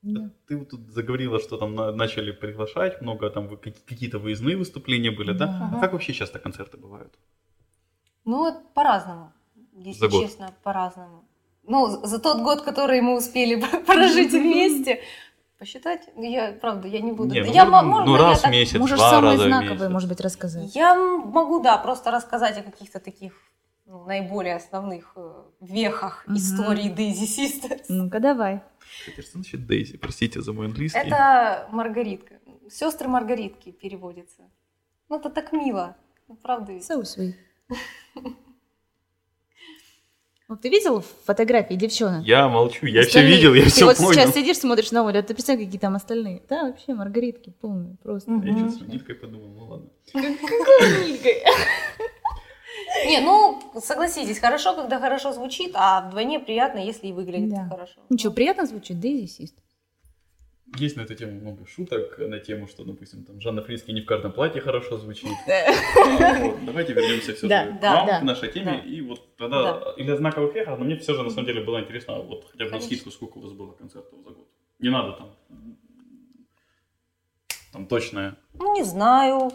[0.03, 0.29] Да.
[0.47, 5.31] Ты вот тут заговорила, что там на- начали приглашать, много там какие-то выездные выступления были,
[5.33, 5.45] да?
[5.45, 5.71] Да.
[5.77, 7.13] А как вообще часто концерты бывают?
[8.25, 9.31] Ну, по-разному,
[9.73, 10.21] если За год.
[10.23, 11.23] честно, по-разному.
[11.63, 15.01] Ну, за- тот год, который мы успели прожить вместе,
[15.59, 17.33] посчитать, я, правда, я не буду.
[17.33, 19.31] Не, ну, я, ну, мо- можно ну, я раз в так- месяц, Можешь два самые
[19.33, 19.89] раза в знаковые, месяц.
[19.91, 20.75] может быть, рассказать.
[20.75, 23.33] Я могу, да, просто рассказать о каких-то таких
[23.85, 26.37] ну, наиболее основных э, вехах Мгм.
[26.37, 27.85] истории Дейзи Sisters.
[27.89, 28.61] Ну-ка, давай.
[28.99, 29.97] Кстати, что значит Дейзи?
[29.97, 30.97] Простите за мой английский.
[30.99, 32.35] Это Маргаритка.
[32.69, 34.43] Сестры Маргаритки переводится.
[35.09, 35.95] Ну, это так мило.
[36.27, 36.89] Ну, правда ведь?
[36.89, 37.33] So sweet.
[40.51, 42.25] Ну, ты видел фотографии девчонок?
[42.25, 44.11] Я молчу, я все видел, я Ты все вот понял.
[44.11, 46.41] сейчас сидишь, смотришь на Олю, а ты представь, какие там остальные.
[46.49, 48.29] Да, вообще, маргаритки полные, просто.
[48.31, 48.45] Мгм.
[48.47, 49.89] Я что-то с Ниткой подумал, ну ладно.
[53.05, 57.67] Не, ну, согласитесь, хорошо, когда хорошо звучит, а вдвойне приятно, если и выглядит Да.
[57.69, 58.01] хорошо.
[58.09, 59.39] Ну что, приятно звучит, Дейзи Сист.
[59.39, 59.55] Есть
[60.79, 64.31] на эту тему много шуток, на тему, что, допустим, там Жанна Фриске не в каждом
[64.31, 65.29] платье хорошо звучит.
[65.47, 68.83] А Давайте вернемся все же к нашей теме.
[68.85, 69.93] И вот тогда, Да.
[69.97, 72.71] или знаковых вехах, но мне все же на самом деле было интересно, вот хотя бы
[72.71, 74.47] на скидку, сколько у вас было концертов за год.
[74.79, 75.35] Не надо там,
[77.73, 79.51] там точное, Ну, не знаю,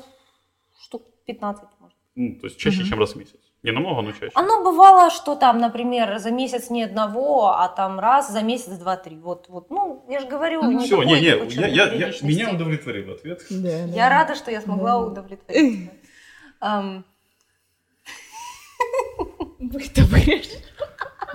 [0.81, 1.97] штук 15, может.
[2.15, 3.41] ну, то есть чаще, чем раз в месяц.
[3.67, 4.31] Не намного, но чаще.
[4.35, 9.19] Оно бывало, что там, например, за месяц ни одного, а там раз за месяц два-три.
[9.19, 10.79] Вот, вот, ну, я же говорю, Мгм.
[10.79, 13.43] Все, никакой не, не, я, я, я- меня удовлетворил ответ.
[13.51, 14.99] Да, Я рада, что я смогла Да.
[14.99, 15.91] удовлетворить.
[19.97, 20.45] Добрый.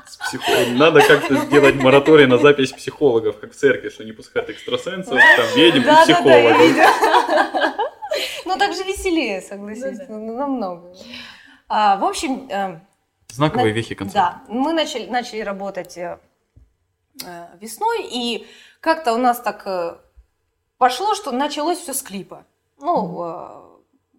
[0.07, 0.77] С психологом.
[0.77, 5.45] Надо как-то сделать мораторий на запись психологов, как в церкви, что не пускают экстрасенсов, там
[5.55, 6.57] ведьм и Да, да, да, психологов.
[8.45, 10.93] Ну, так же веселее, согласись, ну, намного.
[11.73, 12.81] А, В общем, э,
[13.29, 14.41] Знаковые На- вехи концерта.
[14.45, 16.19] Да, мы начали, начали работать э,
[17.25, 18.45] э, весной, и
[18.81, 19.95] как-то у нас так э,
[20.77, 22.45] пошло, что началось все с клипа.
[22.77, 23.47] Ну, э,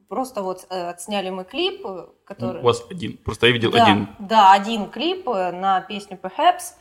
[0.09, 1.87] просто вот отсняли мы клип,
[2.25, 2.63] который...
[2.63, 3.19] У вас один.
[3.19, 4.09] Просто я видел да, один.
[4.19, 6.73] Да, один клип на песню Perhaps,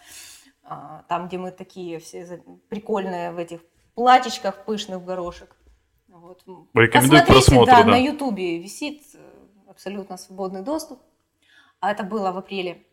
[0.64, 3.60] а, там, где мы такие все прикольные в этих
[3.94, 5.54] платьичках пышных горошек.
[6.08, 6.44] Вот.
[6.74, 7.92] Рекомендую Посмотрите, просмотру, да, да.
[7.92, 9.02] на Ютубе висит
[9.72, 11.00] абсолютно свободный доступ.
[11.80, 12.84] А это было в апреле.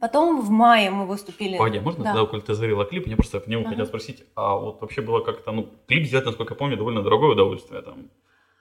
[0.00, 1.58] Потом в мае мы выступили.
[1.58, 2.12] Погоди, а можно, Да.
[2.12, 3.70] когда, коль ты завела клип, мне просто по нему Ага.
[3.70, 7.30] хотел спросить, а вот вообще было как-то, ну, клип сделать, насколько я помню, довольно дорогое
[7.32, 8.10] удовольствие, там,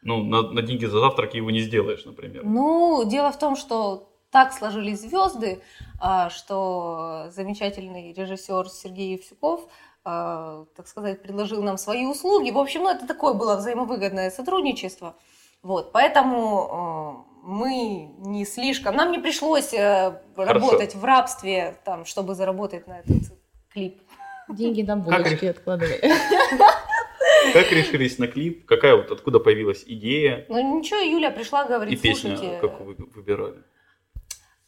[0.03, 2.43] ну, на, на деньги за завтрак его не сделаешь, например.
[2.45, 5.61] Ну, дело в том, что так сложились звезды,
[5.99, 9.61] а, что замечательный режиссер Сергей Евсюков,
[10.03, 12.51] а, так сказать, предложил нам свои услуги.
[12.51, 15.15] В общем, ну, это такое было взаимовыгодное сотрудничество.
[15.63, 17.10] Вот, поэтому
[17.41, 23.33] мы не слишком, нам не пришлось э, работать в рабстве, там, чтобы заработать на этот
[23.73, 24.01] клип.
[24.49, 25.99] Деньги там Как булочки откладывай.
[27.53, 28.65] Как решились на клип?
[28.65, 32.95] Какая вот, откуда появилась идея Ну ничего, Юля пришла, и говорит, песня, слушайте, как вы
[33.15, 33.63] выбирали?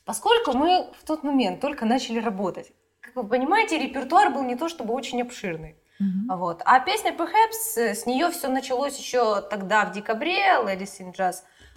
[0.05, 4.69] Поскольку мы в тот момент только начали работать, как вы понимаете, репертуар был не то
[4.69, 5.75] чтобы очень обширный.
[5.99, 6.37] Мгм.
[6.37, 6.61] Вот.
[6.65, 11.35] А песня Perhaps, с нее все началось еще тогда, в декабре, Ladies in Jazz.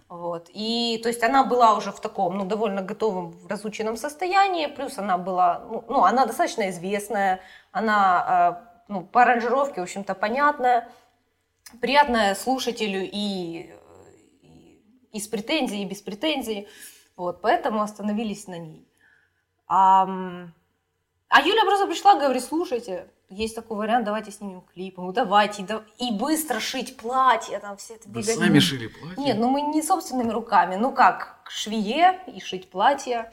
[0.09, 0.49] Вот.
[0.55, 5.19] И то есть она была уже в таком, ну, довольно готовом, разученном состоянии, плюс она
[5.19, 7.41] была, ну, ну, она достаточно известная,
[7.73, 10.89] она, э, ну, по аранжировке, в общем-то, понятная,
[11.81, 13.75] приятная слушателю и,
[14.43, 16.69] и, и с претензией, и без претензий.
[17.17, 18.87] Вот, поэтому остановились на ней.
[19.67, 20.05] А,
[21.29, 24.99] А Юля просто пришла, говорит, слушайте, есть такой вариант, давайте снимем клип.
[24.99, 28.35] Ну давайте, да- и быстро шить платье, там все это Вы беготня.
[28.37, 29.25] сами шили платье?
[29.25, 33.33] Нет, ну мы не собственными руками, ну как, к швее и шить платье.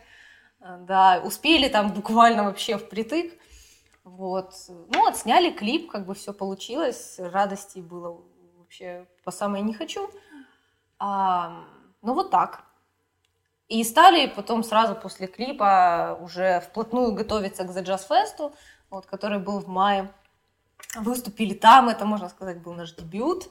[0.62, 3.34] Э, Да, успели там буквально вообще впритык.
[4.04, 4.54] Вот.
[4.68, 7.16] Ну, отсняли клип, как бы все получилось.
[7.20, 8.20] Радости было
[8.58, 10.10] вообще по самое не хочу.
[11.00, 11.64] А,
[12.02, 12.64] ну, вот так.
[13.70, 18.54] И стали потом сразу после клипа уже вплотную готовиться к The Jazz Fest,
[18.94, 20.10] вот, который был в мае.
[20.96, 23.50] Выступили там, это, можно сказать, был наш дебют,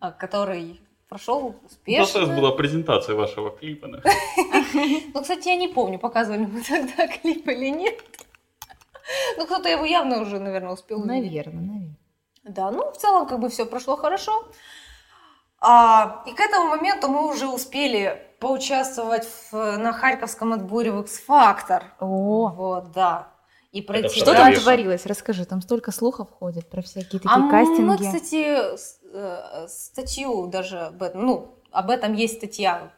[0.00, 2.20] а, который прошел Ну, успешно.
[2.20, 3.86] Просто была презентация вашего клипа.
[5.14, 8.02] Ну, кстати, я не помню, показывали мы тогда клип или нет.
[9.36, 11.30] Ну, кто-то его явно уже, наверное, успел увидеть.
[11.30, 11.96] Наверное, наверное.
[12.44, 14.48] Да, ну, в целом, как бы все прошло хорошо.
[15.60, 21.82] А, и к этому моменту мы уже успели поучаствовать в- на Харьковском отборе в X-Factor.
[22.00, 23.28] О, Вот, да.
[23.76, 24.62] И пройти что что там дальше.
[24.62, 25.06] творилось?
[25.06, 28.04] Расскажи, там столько слухов ходит про всякие такие А мы, кастинги.
[28.04, 32.90] кстати, с- э, статью даже об этом, ну, об этом есть статья,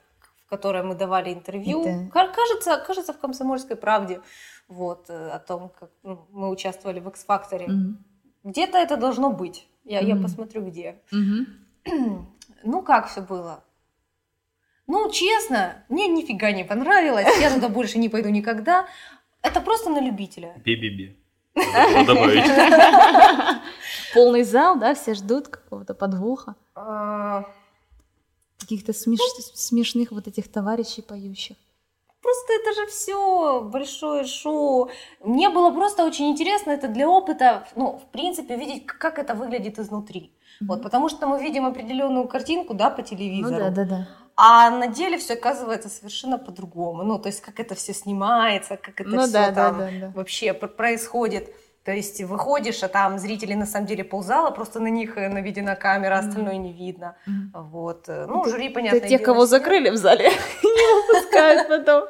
[0.46, 1.80] в которой мы давали интервью.
[1.84, 4.20] Это- Ка- Кажется, кажется, в «Комсомольской правде»,
[4.68, 7.66] вот, э, о том, как ну, мы участвовали в «X-Factor».
[7.66, 8.04] Мгм.
[8.44, 9.66] Где-то это должно быть.
[9.84, 10.22] Я, я Мгм.
[10.24, 11.00] посмотрю, где.
[11.10, 11.46] Мгм.
[12.64, 13.62] Ну, как все было?
[14.86, 17.26] Ну, честно, мне нифига не понравилось.
[17.40, 18.86] Я туда больше не пойду никогда.
[19.48, 20.54] Это просто на любителя.
[20.64, 21.16] Би-би-би.
[24.14, 26.54] Полный зал, да, все ждут какого-то подвоха.
[26.74, 27.44] А,
[28.60, 31.56] Каких-то смеш- смешных вот этих товарищей поющих.
[32.22, 34.90] Просто это же все большое шоу.
[35.24, 39.78] Мне было просто очень интересно это для опыта, ну, в принципе, видеть, как это выглядит
[39.78, 40.30] изнутри.
[40.60, 43.56] Вот, потому что мы видим определенную картинку, да, по Ну телевизору.
[43.56, 44.08] да, да, да.
[44.40, 47.02] А на деле все оказывается совершенно по-другому.
[47.02, 49.88] Ну, то есть, как это все снимается, как это Ну все да, да, там да,
[50.00, 50.12] да.
[50.14, 51.52] вообще пр- происходит.
[51.84, 55.74] То есть выходишь, а там зрители на самом деле ползала, просто на них э, наведена
[55.74, 56.28] камера, Мгм.
[56.28, 57.16] остальное не видно.
[57.26, 57.52] Мгм.
[57.70, 58.08] Вот.
[58.08, 58.98] э, Ну, Это- жюри, понятно.
[58.98, 60.28] Это тех, кого закрыли в зале,
[60.62, 62.04] не выпускают потом.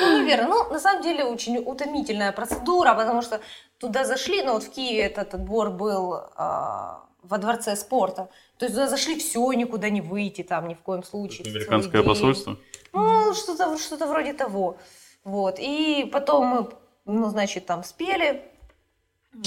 [0.00, 0.48] Ну, наверное.
[0.48, 3.40] Ну, на самом деле, очень утомительная процедура, потому что
[3.78, 8.28] туда зашли, ну, вот в Киеве этот отбор был а, во дворце спорта.
[8.62, 11.50] То есть туда зашли все, никуда не выйти там ни в коем случае.
[11.50, 12.56] Американское посольство.
[12.92, 14.76] Ну, что-то что вроде того.
[15.24, 15.56] Вот.
[15.58, 16.70] И потом мы,
[17.04, 18.40] ну, значит, там спели.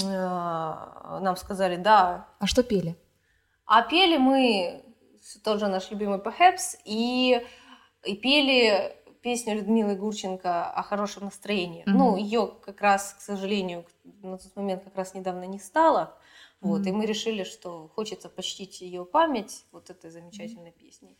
[0.02, 2.28] Э, Нам сказали, да.
[2.40, 2.94] А что пели?
[3.64, 4.84] А пели мы
[5.42, 7.42] тот же наш любимый Perhaps и,
[8.04, 11.84] и пели песню Людмилы Гурченко о хорошем настроении.
[11.86, 11.96] Мгм.
[11.96, 13.86] Ну, ее как раз, к сожалению,
[14.20, 16.14] на тот момент как раз недавно не стало.
[16.66, 16.88] Вот, Мгм.
[16.88, 21.16] и мы решили, что хочется почтить ее память вот этой замечательной песней.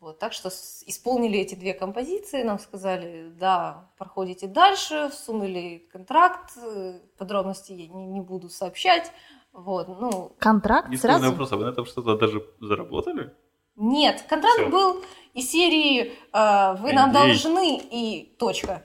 [0.00, 0.48] Вот, так что
[0.86, 8.06] исполнили эти две композиции, нам сказали, да, проходите дальше, всунули контракт, э, подробности я не,
[8.06, 9.10] не буду сообщать.
[9.52, 11.30] Вот, ну, Контракт Единственный сразу?
[11.30, 13.32] вопрос, а вы на этом что-то даже заработали?
[13.76, 14.68] нет, контракт Всё.
[14.70, 15.02] был
[15.32, 17.12] из серии э, «Вы нам NDA.
[17.12, 18.84] должны» и точка.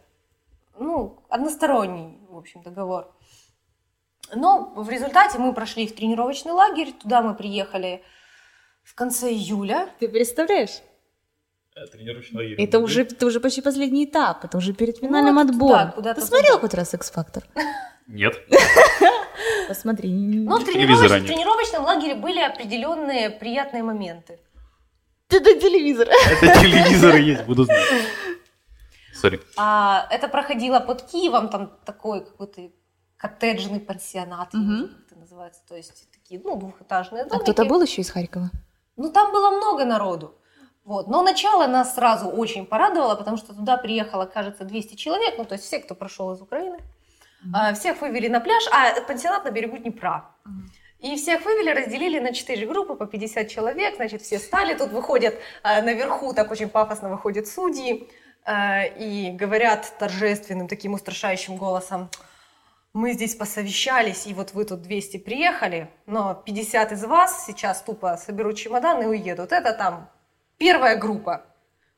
[0.79, 3.13] Ну, односторонний, в общем, договор.
[4.35, 8.03] Но в результате мы прошли в тренировочный лагерь, туда мы приехали
[8.83, 9.89] в конце июля.
[9.99, 10.81] Ты представляешь?
[11.75, 12.61] Э, Тренировочный лагерь.
[12.63, 15.79] Это уже, это уже почти последний этап, это уже перед финальным Ну, отбором.
[15.89, 16.61] туда, куда-то Ты смотрел туда.
[16.61, 17.43] хоть раз X-Factor?
[18.07, 18.35] Нет.
[19.67, 20.09] Посмотри.
[20.11, 21.23] Но в, Телевизора тренировоч- нет.
[21.23, 24.39] в тренировочном лагере были определенные приятные моменты.
[25.27, 26.09] Ты до телевизора.
[26.41, 27.85] Это телевизор есть, буду знать.
[29.13, 29.39] Сори.
[29.57, 32.71] А, это проходило под Киевом, там такой какой-то
[33.19, 37.43] коттеджный пансионат, знаю, как это называется, то есть такие, ну, двухэтажные А домики.
[37.43, 38.49] кто-то был еще из Харькова?
[38.97, 40.35] Ну, там было много народу.
[40.85, 41.07] Вот.
[41.07, 45.53] Но начало нас сразу очень порадовало, потому что туда приехало, кажется, 200 человек, ну, то
[45.53, 46.79] есть все, кто прошел из Украины.
[47.53, 50.29] А, Всех вывели на пляж, а пансионат на берегу Днепра.
[50.99, 55.35] И всех вывели, разделили на четыре группы по 50 человек, значит, все стали, тут выходят
[55.63, 58.09] а, наверху, так очень пафосно выходят судьи
[58.43, 62.09] а, и говорят торжественным таким устрашающим голосом,
[62.93, 68.17] мы здесь посовещались, и вот вы тут 200 приехали, но 50 из вас сейчас тупо
[68.17, 69.51] соберут чемодан и уедут.
[69.51, 70.09] Это там
[70.57, 71.45] первая группа.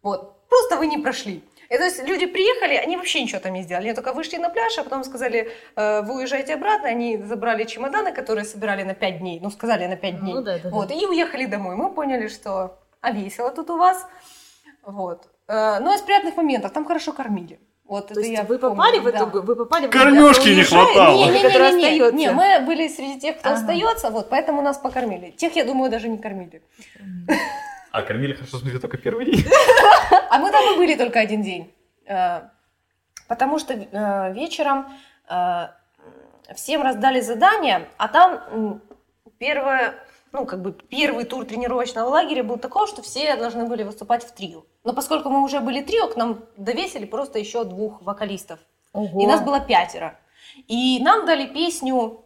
[0.01, 0.47] Вот.
[0.49, 1.43] Просто вы не прошли.
[1.69, 3.85] И то есть люди приехали, они вообще ничего там не сделали.
[3.85, 6.89] Они только вышли на пляж, а потом сказали, «Э, вы уезжаете обратно.
[6.89, 9.39] Они забрали чемоданы, которые собирали на 5 дней.
[9.39, 10.33] Ну, сказали на 5 дней.
[10.33, 10.69] Ну да, да, да.
[10.69, 10.91] Вот.
[10.91, 11.77] И уехали домой.
[11.77, 14.05] Мы поняли, что а весело тут у вас.
[14.83, 15.29] Вот.
[15.47, 17.59] Э, Но из приятных моментов там хорошо кормили.
[17.91, 19.09] Вот То это есть я вы помню, попали в да.
[19.09, 19.41] эту...
[19.41, 21.25] Вы попали в Кормёжки не хватало.
[21.25, 23.59] Не, не, не, не, не, не, мы были среди тех, кто Ага.
[23.59, 25.31] остается, вот, поэтому нас покормили.
[25.31, 26.61] Тех, я думаю, даже не кормили.
[27.91, 29.45] А кормили хорошо, смотри, только первый день.
[30.29, 31.69] А мы там и были только один день.
[32.07, 32.43] Э,
[33.27, 34.85] Потому что э, вечером
[35.29, 35.67] э,
[36.55, 38.81] всем раздали задания, а там
[39.37, 39.95] первое,
[40.31, 44.31] ну, как бы первый тур тренировочного лагеря был такой, что все должны были выступать в
[44.31, 44.63] трио.
[44.83, 48.59] Но поскольку мы уже были трио, к нам довесили просто еще двух вокалистов.
[48.93, 49.21] Ого.
[49.21, 50.19] И нас было пятеро.
[50.67, 52.25] И нам дали песню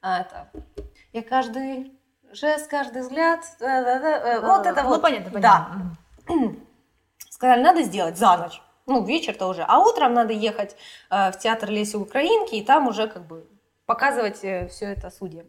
[0.00, 0.50] а, это,
[1.12, 1.92] «Я каждый
[2.32, 3.40] жест, каждый взгляд».
[3.60, 5.02] да-да-да, э, Вот это Ну, вот.
[5.02, 5.68] понятно, Да.
[6.26, 6.56] понятно.
[7.30, 8.60] Сказали, надо сделать за ночь.
[8.86, 9.64] Ну, вечер-то уже.
[9.66, 10.76] А утром надо ехать
[11.10, 13.46] э, в театр Леси Украинки и там уже как бы
[13.86, 15.46] показывать все это судьям.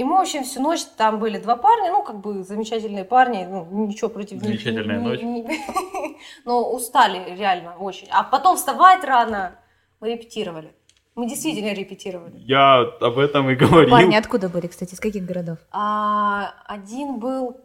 [0.00, 3.44] И мы, в общем, всю ночь там были два парня, ну, как бы замечательные парни,
[3.44, 4.44] ну, ничего против них.
[4.44, 5.20] Замечательная не- ночь.
[5.20, 8.08] не- Но устали реально очень.
[8.10, 9.58] А потом вставать рано.
[10.00, 10.72] Мы репетировали.
[11.16, 12.38] Мы действительно репетировали.
[12.38, 13.90] Я об этом и говорил.
[13.90, 15.58] Парни откуда были, кстати, из каких городов?
[15.70, 17.60] А один был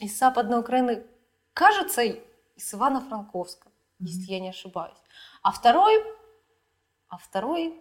[0.00, 1.02] из Западной Украины,
[1.52, 3.68] кажется, из Ивано-Франковска,
[3.98, 4.96] если я не ошибаюсь.
[5.42, 6.02] А второй,
[7.10, 7.74] а второй,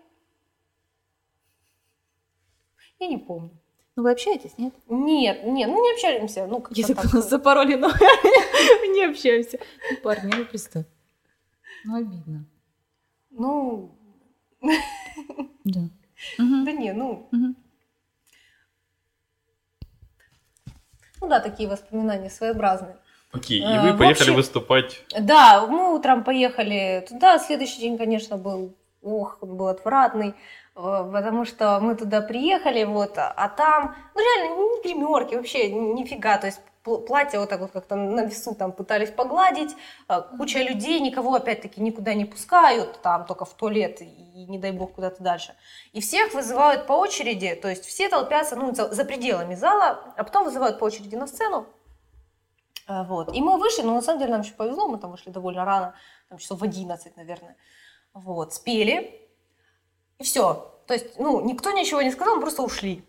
[3.00, 3.52] я не помню.
[4.00, 4.74] Ну, вы общаетесь, нет?
[4.88, 6.48] Нет, нет, ну не общаемся.
[6.48, 7.90] Ну, как-то Я так запороли, но
[8.94, 9.60] не общаемся.
[9.92, 10.86] Ну, парни, ну представь.
[11.84, 12.46] Ну, обидно.
[13.30, 13.94] Ну,
[15.66, 15.82] Да.
[16.38, 17.56] Да не, ну, ну
[21.28, 22.96] да, такие воспоминания своеобразные.
[23.34, 25.04] Окей, и Э, вы поехали выступать.
[25.20, 30.36] Да, мы утром поехали туда, следующий день, конечно, был, ох, он был отвратный,
[30.74, 36.38] потому что мы туда приехали, вот, а а там, ну реально, не гримерки, вообще нифига,
[36.38, 39.76] то есть пл- платье вот так вот как-то на весу там пытались погладить,
[40.08, 44.72] э, куча людей, никого опять-таки никуда не пускают, там только в туалет и не дай
[44.72, 45.56] бог куда-то дальше.
[45.92, 50.46] И всех вызывают по очереди, то есть все толпятся ну, за, пределами зала, а потом
[50.46, 51.68] вызывают по очереди на сцену,
[52.88, 53.34] а, Вот.
[53.36, 55.94] И мы вышли, но на самом деле нам еще повезло, мы там вышли довольно рано,
[56.30, 57.56] там часов в 11, наверное.
[58.14, 59.29] Вот, спели,
[60.20, 60.74] и все.
[60.86, 63.04] То есть, ну, никто ничего не сказал, мы просто ушли.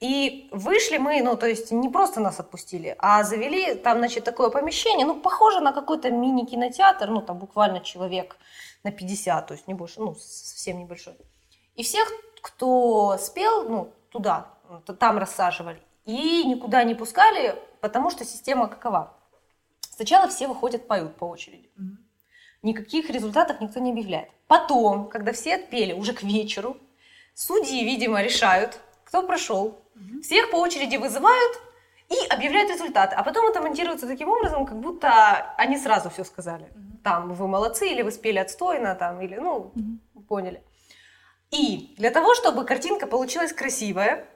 [0.00, 4.48] И вышли мы, ну, то есть не просто нас отпустили, а завели там, значит, такое
[4.48, 8.38] помещение, ну, похоже на какой-то мини-кинотеатр, ну, там буквально человек
[8.82, 11.14] на 50, то есть не больше, ну, совсем небольшой.
[11.74, 14.46] И всех, кто спел, ну, туда,
[14.98, 15.82] там рассаживали.
[16.06, 19.14] И никуда не пускали, потому что система какова?
[19.80, 21.70] Сначала все выходят, поют по очереди.
[21.76, 21.98] Мгм.
[22.62, 24.28] Никаких результатов никто не объявляет.
[24.46, 26.76] Потом, когда все отпели, уже к вечеру,
[27.34, 29.80] судьи, видимо, решают, кто прошел.
[30.22, 31.58] Всех по очереди вызывают
[32.08, 33.16] и объявляют результаты.
[33.16, 36.68] А потом это монтируется таким образом, как будто они сразу все сказали.
[37.02, 39.72] Там, вы молодцы, или вы спели отстойно, там, или, ну,
[40.28, 40.62] поняли.
[41.50, 44.26] И для того, чтобы картинка получилась красивая,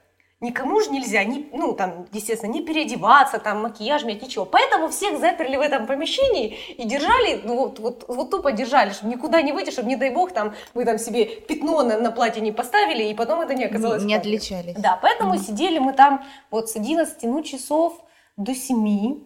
[0.40, 4.44] никому же нельзя, ни, ну, там, естественно, не переодеваться, там, макияж, менять, ничего.
[4.44, 9.12] Поэтому всех заперли в этом помещении и держали, ну, вот, вот, вот тупо держали, чтобы
[9.12, 12.42] никуда не выйти, чтобы, не дай бог, там, вы там себе пятно на, на платье
[12.42, 14.34] не поставили, и потом это не оказалось Не платьем.
[14.34, 14.74] отличались.
[14.76, 15.42] Да, поэтому Мгм.
[15.42, 18.04] сидели мы там вот с 11 ну, часов
[18.36, 19.20] до 7.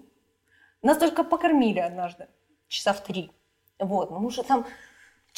[0.83, 2.29] Нас только покормили однажды,
[2.69, 3.31] часа в 3.
[3.81, 4.65] Вот, ну, мы уже там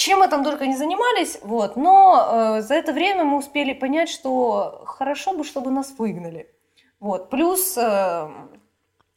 [0.01, 4.09] чем мы там только не занимались, вот, но э, за это время мы успели понять,
[4.09, 6.47] что хорошо бы, чтобы нас выгнали.
[7.01, 8.29] Вот, плюс, э,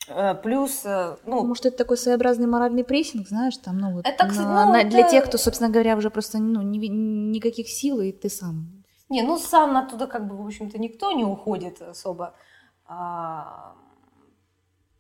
[0.08, 4.28] э, плюс, э, ну, Может, это такой своеобразный моральный прессинг, знаешь, там, ну, вот, Это,
[4.28, 6.90] кстати, на- ну, на- для это- тех, кто, собственно говоря, уже просто, ну, не ви-
[6.90, 8.84] никаких сил, и ты сам.
[9.10, 12.34] Не, ну сам оттуда как бы, в общем-то, никто не уходит особо.
[12.86, 13.74] А,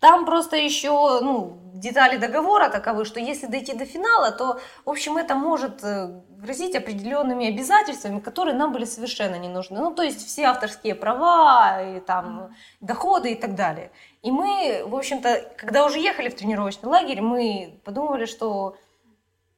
[0.04, 5.16] Там просто еще, ну, детали договора таковы, что если дойти до финала, то, в общем,
[5.16, 9.80] это может э, грозить определенными обязательствами, которые нам были совершенно не нужны.
[9.80, 13.92] Ну, то есть все авторские права, и там доходы и так далее.
[14.24, 18.76] И мы, в общем-то, когда уже ехали в тренировочный лагерь, мы подумали, что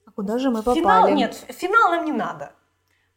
[0.05, 0.79] А куда же мы попали?
[0.79, 2.51] Финал, нет, финал нам не надо.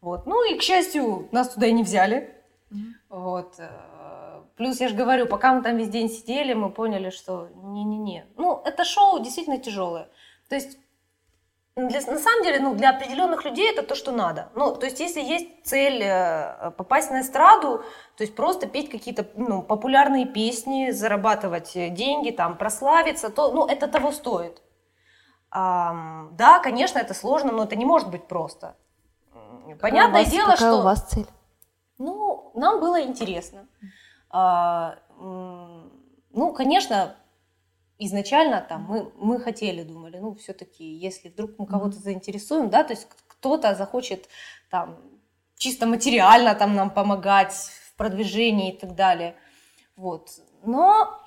[0.01, 0.25] Вот.
[0.27, 2.35] Ну и, к счастью, нас туда и не взяли.
[2.71, 2.95] Мгм.
[3.11, 3.61] Вот.
[4.59, 8.27] Плюс, я же говорю, пока мы там весь день сидели, мы поняли, что не-не-не.
[8.37, 10.09] Ну, это шоу действительно тяжелое.
[10.49, 10.79] То есть,
[11.77, 14.49] для- на самом деле, ну, для определенных людей это то, что надо.
[14.57, 17.79] Ну, то есть, если есть цель э, попасть на эстраду,
[18.17, 23.65] то есть просто петь какие-то ну, популярные песни, зарабатывать э, деньги, там, прославиться, то, ну,
[23.65, 24.61] это того стоит.
[25.51, 28.75] Ам, да, конечно, это сложно, но это не может быть просто.
[29.33, 30.81] Понятное Какая у вас- дело, какая что...
[30.81, 31.27] у вас цель?
[31.99, 33.61] Ну, нам было интересно.
[33.61, 33.93] А, м,
[34.31, 35.91] ну,
[36.55, 37.17] конечно,
[37.99, 42.93] изначально там мы, мы хотели, думали, ну, все-таки, если вдруг мы кого-то заинтересуем, да, то
[42.93, 44.29] есть кто-то захочет
[44.71, 44.99] там
[45.57, 49.37] чисто материально там нам помогать в продвижении и так далее.
[49.97, 50.31] Вот.
[50.63, 51.21] Но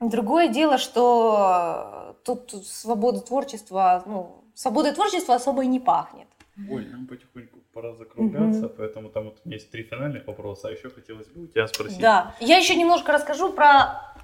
[0.00, 6.28] другое дело, что тут свобода творчества, ну, свободой творчества особо и не пахнет.
[6.70, 10.70] Ой, нам потихоньку пора закругляться, поэтому там вот у меня есть три финальных вопроса, а
[10.70, 12.00] еще хотелось бы у тебя спросить.
[12.00, 12.34] Да.
[12.40, 14.14] Я еще немножко расскажу про,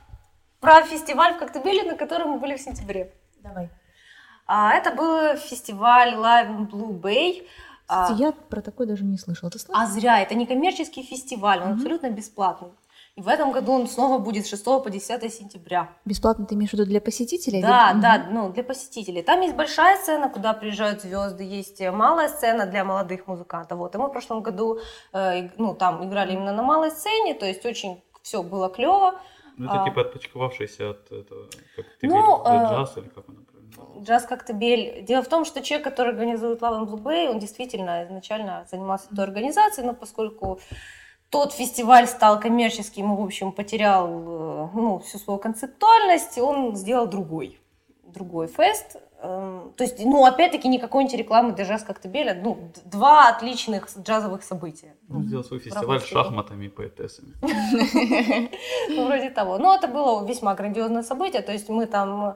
[0.61, 3.13] про фестиваль в Коктебеле, на котором мы были в сентябре.
[3.43, 3.69] Давай.
[4.47, 7.47] А, это был фестиваль Live in Blue Bay.
[7.89, 9.51] А, Кстати, я про такой даже не слышала.
[9.51, 9.85] Ты слышала?
[9.85, 11.75] а зря, это не коммерческий фестиваль, он Мгм.
[11.77, 12.71] абсолютно бесплатный.
[13.15, 15.91] И в этом году он снова будет с 6 по 10 сентября.
[16.07, 17.61] Бесплатно ты имеешь в виду для посетителей?
[17.61, 19.23] Да, Или- да, ну, для посетителей.
[19.23, 23.79] Там есть большая сцена, куда приезжают звезды, есть э, малая сцена для молодых музыкантов.
[23.79, 23.95] Вот.
[23.95, 24.79] И мы в прошлом году
[25.13, 29.21] э, ну, там играли именно на малой сцене, то есть очень все было клево.
[29.59, 29.85] Ну, это А.
[29.85, 34.05] типа отпочковавшийся от этого, как ты Ну, говоришь, э, джаз или как он правильно называется?
[34.11, 35.05] Джаз Коктебель.
[35.05, 39.15] Дело в том, что человек, который организует Love and Blue Bay, он действительно изначально занимался
[39.15, 40.59] той организацией, но поскольку
[41.33, 47.07] тот фестиваль стал коммерческим и, в общем, потерял э, ну, всю свою концептуальность, он сделал
[47.07, 47.59] другой,
[48.05, 48.99] другой фест.
[49.23, 52.35] Эм, То есть, ну, опять-таки, никакой антирекламы для Джаз Коктебеля.
[52.45, 54.95] Ну, два отличных джазовых события.
[55.09, 57.33] Ну, сделал свой фестиваль с шахматами и поэтессами.
[58.91, 59.59] Ну, вроде того.
[59.59, 61.41] Но это было весьма грандиозное событие.
[61.41, 62.35] То есть мы там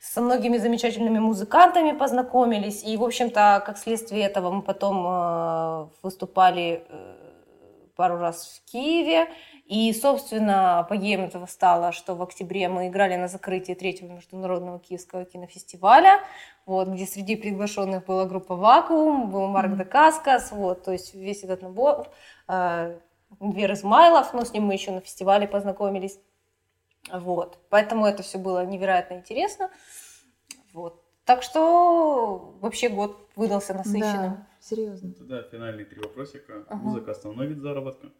[0.00, 2.82] со многими замечательными музыкантами познакомились.
[2.82, 7.27] И, в общем-то, как следствие этого мы потом э, выступали э,
[7.98, 9.28] пару раз в Киеве.
[9.66, 15.24] И, собственно, апогеем этого стало, что в октябре мы играли на закрытии третьего международного киевского
[15.24, 16.20] кинофестиваля,
[16.64, 21.62] вот, где среди приглашенных была группа «Вакуум», был Марк Дакаскас, вот, то есть весь этот
[21.62, 22.08] набор.
[22.46, 22.98] Э,
[23.40, 26.18] Вера Измайлов, но с ним мы еще на фестивале познакомились.
[27.12, 27.58] Вот.
[27.68, 29.70] Поэтому это все было невероятно интересно.
[30.72, 31.02] Вот.
[31.26, 34.34] Так что вообще год выдался насыщенным.
[34.34, 35.12] Да, серьезно.
[35.14, 36.64] Тогда финальные три вопросика.
[36.68, 36.82] Ага.
[36.82, 38.10] Музыка основной вид заработка.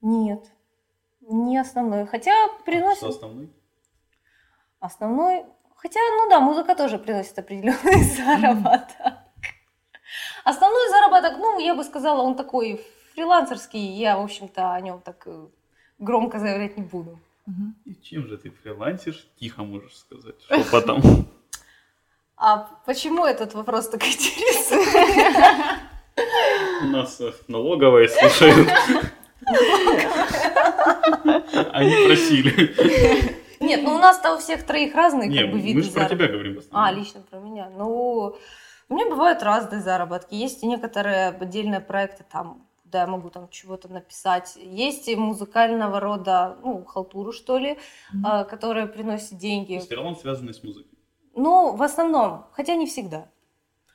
[0.00, 0.44] Нет,
[1.20, 2.06] не основной.
[2.06, 3.50] Хотя Что приносит основной?
[4.80, 5.44] основной.
[5.76, 9.14] Хотя, ну да, музыка тоже приносит определенный заработок.
[10.44, 12.80] Основной заработок, ну, я бы сказала, он такой
[13.14, 13.80] фрилансерский.
[13.80, 15.48] Я, в общем-то, о нем так э,
[15.98, 17.18] громко заявлять не буду.
[17.84, 19.28] И чем же ты фрилансишь?
[19.36, 20.40] Тихо можешь сказать.
[20.48, 21.02] Шепотом.
[22.36, 24.88] А почему этот вопрос так интересует?
[26.82, 28.68] У нас э, налоговые слушают.
[31.72, 33.34] Они просили.
[33.60, 36.04] Нет, ну у нас-то у всех троих разные Не, как бы виды мы же про
[36.04, 36.60] тебя говорим.
[36.72, 37.70] А, лично про меня.
[37.76, 38.36] Ну,
[38.88, 40.34] у меня бывают разные заработки.
[40.34, 44.56] Есть и некоторые отдельные проекты там, куда я могу там чего-то написать.
[44.56, 47.78] Есть и музыкального рода, ну, халтуру, что ли,
[48.12, 48.26] Мгм.
[48.26, 49.72] а, которые приносят То деньги.
[49.72, 50.95] есть фриланс связанный с музыкой.
[51.36, 53.28] Ну, в основном, хотя не всегда.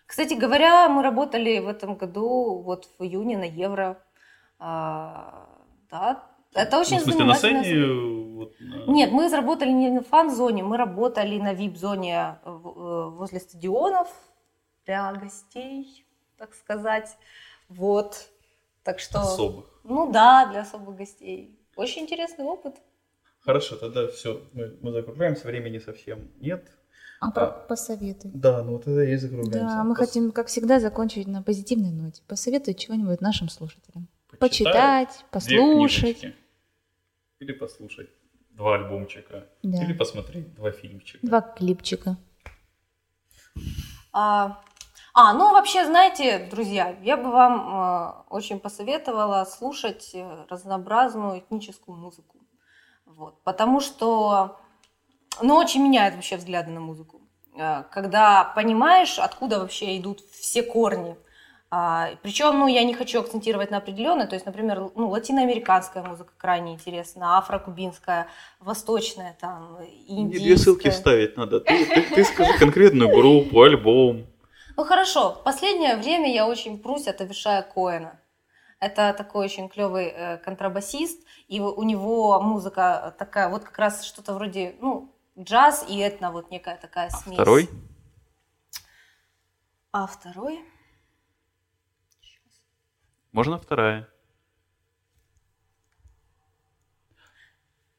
[0.06, 3.98] Кстати говоря, мы работали в этом году, вот в июне на Евро.
[4.60, 5.48] А,
[5.90, 6.24] да,
[6.54, 8.36] это очень Ну, в смысле, на сцене?
[8.36, 13.40] вот, на- нет, мы заработали не на фан-зоне, мы работали на вип-зоне э, э, возле
[13.40, 14.08] стадионов
[14.86, 16.06] для гостей,
[16.38, 17.18] так сказать.
[17.70, 18.30] Вот.
[18.84, 19.22] Так что...
[19.22, 19.66] Особых.
[19.84, 21.58] Ну да, для особых гостей.
[21.76, 22.76] Очень интересный опыт.
[23.40, 26.70] Хорошо, тогда все, мы, мы закругляемся, времени совсем нет.
[27.22, 27.50] А про А.
[27.52, 28.32] посоветуй.
[28.34, 29.60] Да, ну тогда и закругляемся.
[29.60, 32.24] Да, мы Пос- хотим, как всегда, закончить на позитивной ноте.
[32.28, 34.08] Посоветуй чего-нибудь нашим слушателям.
[34.40, 36.26] почитать Почитать, послушать.
[37.40, 38.10] Или послушать
[38.50, 39.46] два альбомчика.
[39.62, 39.84] Да.
[39.84, 41.26] Или посмотреть два фильмчика.
[41.26, 42.18] Два клипчика.
[44.14, 44.60] А,
[45.14, 51.98] а, ну вообще, знаете, друзья, я бы вам э, очень посоветовала слушать э, разнообразную этническую
[51.98, 52.40] музыку.
[53.06, 54.58] Вот, потому что,
[55.42, 57.22] ну, очень меняет вообще взгляды на музыку.
[57.56, 61.16] Э, Когда понимаешь, откуда вообще идут все корни.
[62.22, 66.74] причем, ну, я не хочу акцентировать на определенное, то есть, например, ну, латиноамериканская музыка крайне
[66.74, 68.28] интересна, афрокубинская,
[68.60, 69.78] восточная, там,
[70.08, 70.46] индийская.
[70.46, 71.62] Две ссылки вставить надо.
[71.62, 74.26] Ты, ты- ты скажи конкретную группу, альбом.
[74.78, 78.20] Ну хорошо, в последнее время я очень прусь от Авишая Коэна.
[78.80, 84.34] Это такой очень клевый э, контрабасист, и у него музыка такая, вот как раз что-то
[84.34, 87.36] вроде, ну, джаз и этно, вот некая такая смесь.
[87.36, 87.70] Второй?
[89.92, 90.64] А второй?
[93.32, 94.10] Можно вторая.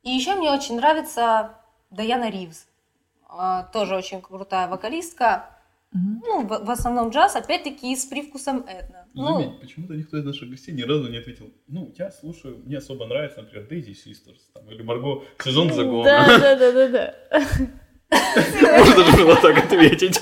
[0.03, 1.59] И еще мне очень нравится
[1.91, 2.67] Даяна Ривз.
[3.29, 5.62] А, Тоже очень крутая вокалистка.
[5.93, 6.23] Мгм.
[6.25, 9.07] Ну, в, в основном джаз, опять-таки, с привкусом этно.
[9.15, 11.53] Ну, Заметь, почему-то никто из наших гостей ни разу не ответил.
[11.69, 16.05] Ну, я слушаю, мне особо нравится, например, Daisy Sisters там, или Марго Сезон загона.
[16.05, 17.15] Да, да, да, да, да.
[18.79, 20.21] Можно же было так ответить.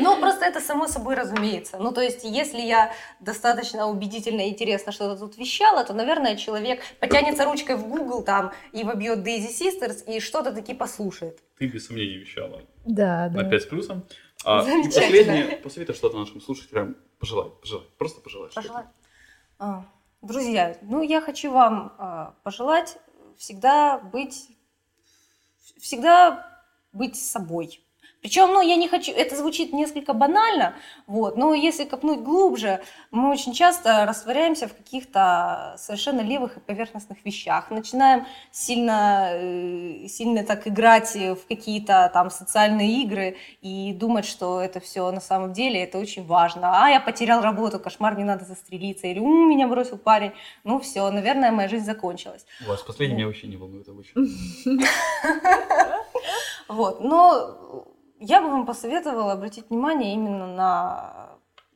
[0.00, 1.78] Ну, просто это само собой разумеется.
[1.78, 6.80] Ну, то есть, если я достаточно убедительно и интересно что-то тут вещала, то, наверное, человек
[6.98, 11.38] потянется ручкой в Google там и вобьет Daisy Sisters и что-то таки послушает.
[11.58, 13.50] Ты без сомнений вещала Да, на да.
[13.50, 14.04] 5 с плюсом.
[14.44, 18.50] А, и последнее, посоветуй что-то нашим слушателям Пожелай, пожелай, просто пожелай.
[18.50, 18.66] что-то.
[18.68, 18.86] Пожелать.
[19.58, 19.84] А,
[20.22, 22.98] Друзья, ну я хочу вам а, пожелать
[23.38, 24.48] всегда быть,
[25.78, 26.62] всегда
[26.92, 27.82] быть собой.
[28.20, 30.74] Причем, ну, я не хочу, это звучит несколько банально,
[31.06, 37.24] вот, но если копнуть глубже, мы очень часто растворяемся в каких-то совершенно левых и поверхностных
[37.24, 44.60] вещах, начинаем сильно, э, сильно так играть в какие-то там социальные игры и думать, что
[44.60, 46.84] это все на самом деле, это очень важно.
[46.84, 50.32] А, я потерял работу, кошмар, мне надо застрелиться, или «М, меня бросил парень,
[50.64, 52.44] ну все, наверное, моя жизнь закончилась.
[52.66, 54.26] Вас последнее меня вообще не волнует обычно.
[56.68, 57.86] Вот, но
[58.20, 61.30] я бы вам посоветовала обратить внимание именно на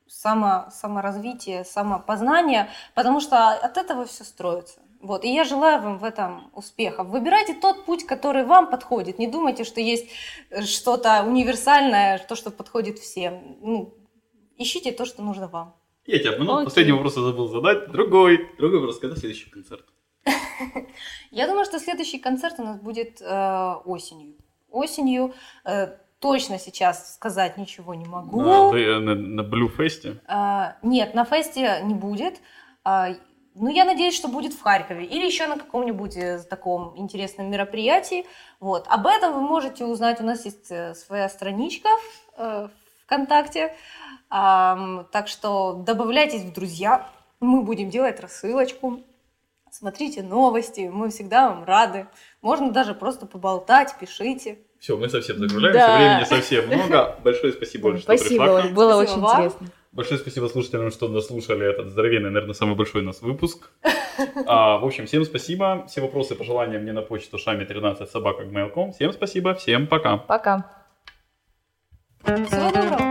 [0.07, 4.81] само, саморазвитие, самопознание, потому что от этого все строится.
[5.01, 7.09] Вот, и я желаю вам в этом успехов.
[7.09, 9.19] Выбирайте тот путь, который вам подходит.
[9.19, 10.09] Не думайте, что есть
[10.49, 13.59] э, что-то универсальное, то, что подходит всем.
[13.61, 13.95] Ну,
[14.57, 15.75] ищите то, что нужно вам.
[16.07, 16.65] Я тебя обманул, Окей.
[16.65, 17.91] последний вопрос я забыл задать.
[17.91, 18.49] Другой.
[18.57, 19.85] Другой вопрос, когда следующий концерт?
[21.31, 24.37] Я думаю, что следующий концерт у нас будет э, осенью.
[24.71, 25.35] Осенью
[25.65, 28.41] э, точно сейчас сказать ничего не могу.
[28.41, 30.23] На, на, на Fest?
[30.27, 32.41] А, нет, на фесте не будет.
[32.83, 33.11] А,
[33.55, 38.25] ну, я надеюсь, что будет в Харькове или еще на каком-нибудь э, таком интересном мероприятии.
[38.59, 38.87] Вот.
[38.89, 40.19] Об этом вы можете узнать.
[40.23, 41.91] У нас есть э, своя страничка
[42.39, 42.69] э,
[43.05, 43.77] ВКонтакте.
[44.31, 47.07] Так что добавляйтесь в друзья.
[47.41, 49.01] Мы будем делать рассылочку.
[49.71, 50.91] Смотрите новости.
[50.91, 52.07] Мы всегда вам рады.
[52.41, 54.59] Можно даже просто поболтать, пишите.
[54.85, 55.97] Все, мы совсем загружаемся, Да.
[55.97, 57.17] времени совсем много.
[57.25, 58.61] Большое спасибо, Оль, что Спасибо, пришла.
[58.61, 59.37] Оль, было Спасибо очень вам.
[59.37, 59.67] интересно.
[59.93, 63.71] Большое спасибо слушателям, что дослушали этот здоровенный, наверное, самый большой у нас выпуск.
[64.47, 65.87] А, в общем, всем спасибо.
[65.89, 68.45] Все вопросы, пожелания мне на почту шами13 собака
[68.93, 70.19] Всем спасибо, всем пока.
[70.19, 70.71] Пока.
[72.23, 73.04] Всего доброго.